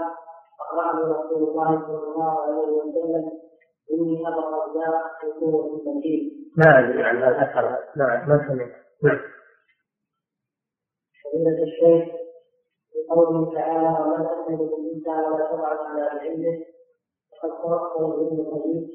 [0.62, 3.32] اقرأني رسول الله صلى الله عليه وسلم
[3.92, 8.72] اني ابا الرزاق من قوه المسيح ما ادري عن هذا الاثر نعم ما سمعت
[9.04, 9.20] نعم
[11.34, 12.16] فضيلة الشيخ
[12.92, 16.66] في قوله تعالى وما تحمل الإنسان ولا تضع إلا بعلمه
[17.44, 18.90] قد توصل ابن القيم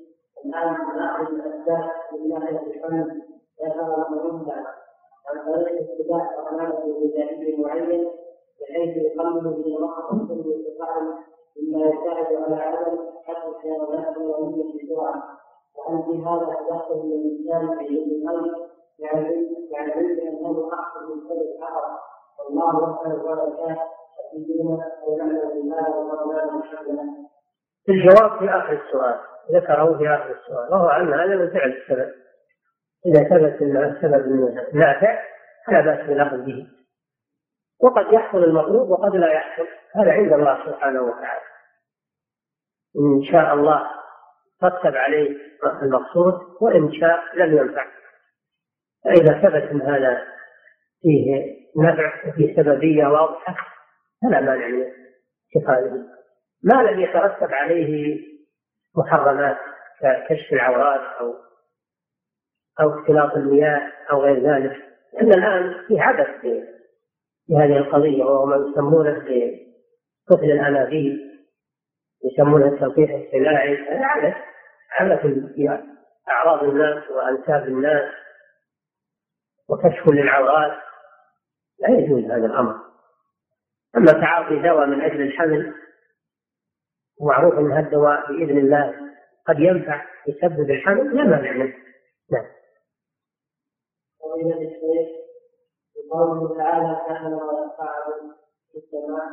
[0.44, 3.20] الان ناخذ الأسباب من ناحيه الفن
[3.64, 4.50] ذكر المهم
[5.26, 8.08] عن طريق اتباع برنامج غذائي معين
[8.60, 11.18] بحيث يقلل من رقم كل استقامه
[11.56, 15.22] مما يساعد على عدم حفظ الحيوانات اليوميه بسرعة
[15.76, 21.28] وأن في هذا تدخل من الانسان في علم الغيب يعني يعني يمكن انه احسن من
[21.28, 21.98] كل الحرم
[22.38, 23.76] والله لا
[27.88, 29.20] الجواب في آخر السؤال
[29.52, 32.12] ذكره في آخر السؤال وهو أن هذا من فعل السبب.
[33.06, 34.26] إذا ثبت أن السبب
[34.74, 35.18] نافع
[35.66, 36.66] فلا بأس بالأخذ به.
[37.80, 39.66] وقد يحصل المطلوب وقد لا يحصل.
[39.94, 41.40] هذا عند الله سبحانه وتعالى.
[42.98, 43.90] إن شاء الله
[44.64, 45.36] رتب عليه
[45.82, 47.86] المقصود وإن شاء لم ينفع.
[49.04, 50.22] فإذا ثبت أن هذا
[51.02, 53.56] فيه نفع وفيه سببية واضحة
[54.22, 54.84] فلا مانع من
[55.56, 56.04] اتخاذه
[56.64, 58.20] ما لم يترتب عليه
[58.96, 59.56] محرمات
[60.00, 61.34] ككشف العورات أو
[62.80, 64.76] أو اختلاط المياه أو غير ذلك.
[65.12, 66.40] لأن الآن في عبث
[67.46, 71.18] في هذه القضية وهو ما يسمونه بقتل الأنابيب
[72.24, 73.76] يسمونه التلقيح الصناعي.
[73.76, 74.34] هذا عبث
[74.90, 75.84] عبث في
[76.28, 78.12] أعراض الناس وأنساب الناس
[79.68, 80.78] وكشف للعورات.
[81.78, 82.74] لا يجوز هذا الأمر.
[83.96, 85.74] أما تعاطي دواء من أجل الحمل
[87.20, 88.94] معروف أن هذا الدواء بإذن الله
[89.46, 91.74] قد ينفع يسبب الحمل لا مانع منه.
[92.32, 92.46] نعم.
[94.36, 95.28] الشيخ
[96.10, 98.34] قوله تعالى كان ويفعل
[98.72, 99.28] في السماء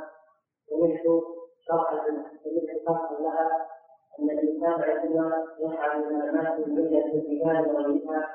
[0.70, 1.24] سمعت
[1.68, 2.06] شرحا
[2.44, 3.68] سمعت شرحا لها
[4.20, 8.30] أن الإنسان عندما يفعل من الناس من مله الجبال وغيرها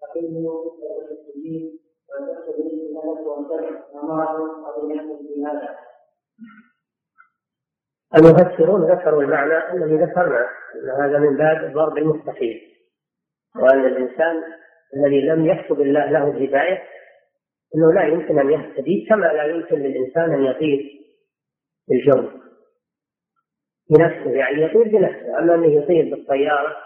[0.00, 0.64] فانه
[1.10, 1.78] السجين
[8.16, 12.60] المفسرون ذكروا المعنى الذي ذكرنا أن هذا من باب ضرب المستحيل
[13.56, 14.42] وأن الإنسان
[14.96, 16.82] الذي لم يكتب الله له الهدايه
[17.76, 21.04] إنه لا يمكن أن يهتدي كما لا يمكن للإنسان أن يطير
[21.86, 22.28] في الجو
[23.90, 25.38] بنفسه يعني يطير بنفسه.
[25.38, 26.76] أما أنه يطير بالطيارة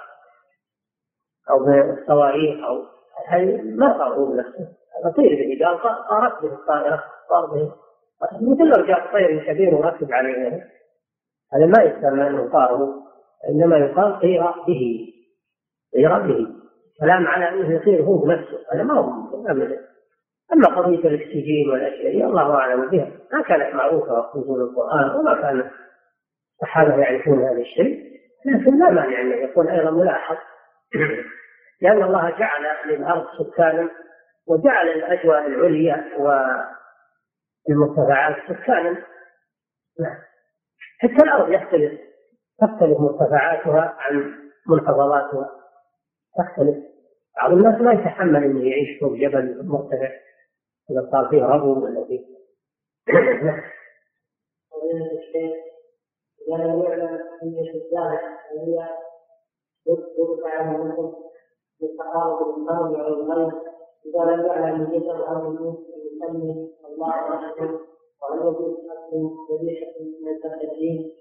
[1.51, 2.85] أو بالصواريخ أو
[3.27, 4.78] هذه ما هو بنفسه.
[5.07, 7.73] يطير به قال طارت به الطائرة طار به.
[8.33, 10.65] مثل لو جاء طير كبير وركب عليه.
[11.53, 12.95] هذا ما يسمى أنه طار
[13.49, 15.13] إنما يقال طير به.
[15.95, 16.47] طير به.
[17.01, 18.59] كلام على أنه يطير هو بنفسه.
[18.73, 19.29] هذا ما هو
[20.53, 23.11] أما قضية الاكسجين والأشياء الله أعلم بها.
[23.33, 25.71] ما كانت معروفة في نزول القرآن وما كان
[26.55, 28.09] الصحابة يعرفون هذا الشيء.
[28.47, 30.37] لكن لا مانع انه يكون أيضا ملاحظ.
[31.83, 33.91] لأن الله جعل للأرض سكانا.
[34.49, 36.05] وجعل الأجواء العليا
[37.69, 39.05] والمرتفعات سكانا.
[40.01, 40.19] نعم.
[40.99, 42.01] حتى الأرض يختلف.
[42.61, 44.35] تختلف مرتفعاتها عن
[44.67, 45.51] منخفضاتها.
[46.39, 46.77] تختلف.
[47.37, 50.11] بعض الناس ما يتحمل إنه يعيش فوق جبل مرتفع.
[50.91, 52.25] إذا صار فيه ربو ولا فيه.
[56.49, 57.19] إذا لم يعلم
[58.53, 58.89] وهي
[59.87, 60.89] يدرك على
[64.07, 65.55] إذا لم يعلم نيته أو
[66.13, 67.81] يسمي الله نفسه
[68.23, 69.93] ولم يجوز أكل ذبيحة
[70.23, 71.13] من الدين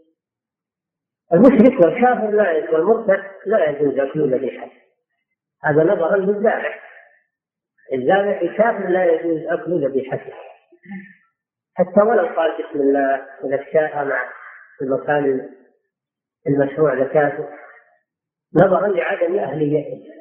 [1.33, 4.69] المشرك والكافر لا والمرتد لا يجوز أكل ذبيحة
[5.63, 6.83] هذا نظرا للذابح
[7.93, 10.33] الذابح الكافر لا يجوز أكل ذبيحته
[11.75, 14.29] حتى ولو قال بسم الله وذكاها مع
[14.81, 15.49] المكان
[16.47, 17.49] المشروع ذكاته
[18.55, 20.16] نظرا لعدم أهليته.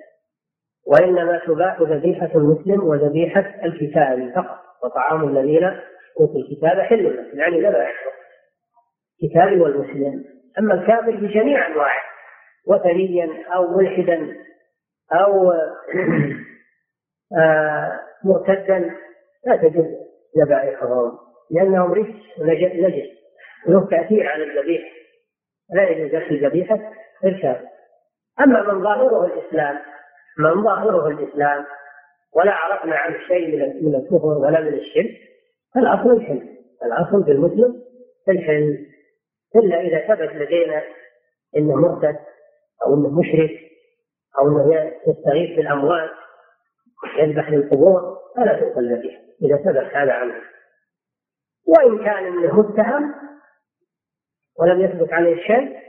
[0.86, 5.64] وإنما تباح ذبيحة المسلم وذبيحة الكتاب فقط وطعام الذين
[6.20, 8.12] أوتوا الكتاب حل يعني ذبائحهم
[9.22, 10.24] الكتاب والمسلم.
[10.58, 12.02] أما الكافر بجميع أنواعه
[12.66, 14.36] وثنيا أو ملحدا
[15.12, 15.52] أو
[17.38, 18.94] آه، مرتدا
[19.46, 19.86] لا تجوز
[20.38, 21.18] ذبائحهم
[21.50, 23.16] لأنهم رجس نجس
[23.66, 24.96] له تأثير على الذبيحة.
[25.74, 26.92] لا يجوز ذبيحة
[27.24, 27.66] الكافر
[28.40, 29.78] أما من ظاهره الإسلام
[30.38, 31.66] من ظاهره الإسلام
[32.34, 35.10] ولا عرفنا عنه شيء من الكفر ولا من الشرك
[35.74, 36.56] فالأصل الحل.
[36.84, 37.82] الأصل في المسلم
[38.28, 38.86] الحل.
[39.56, 40.82] إلا إذا ثبت لدينا
[41.56, 42.18] أنه مرتد
[42.86, 43.50] أو أنه مشرك
[44.38, 46.10] أو أنه يستغيث بالأموات
[47.18, 50.34] يذبح للقبور فلا تؤكل ذبيحة إذا ثبت هذا عنه.
[51.66, 53.14] وإن كان أنه متهم
[54.58, 55.85] ولم يثبت عليه شيء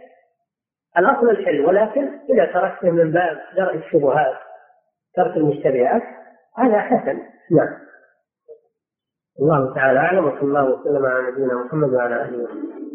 [0.98, 4.36] الأصل الحل ولكن إذا تركته من باب درء الشبهات
[5.15, 6.03] ترك المشتبهات
[6.57, 7.19] هذا حسن.
[7.52, 7.78] نعم.
[9.40, 12.86] الله تعالى أعلم وصلى الله وسلم على نبينا محمد وعلى آله وصحبه.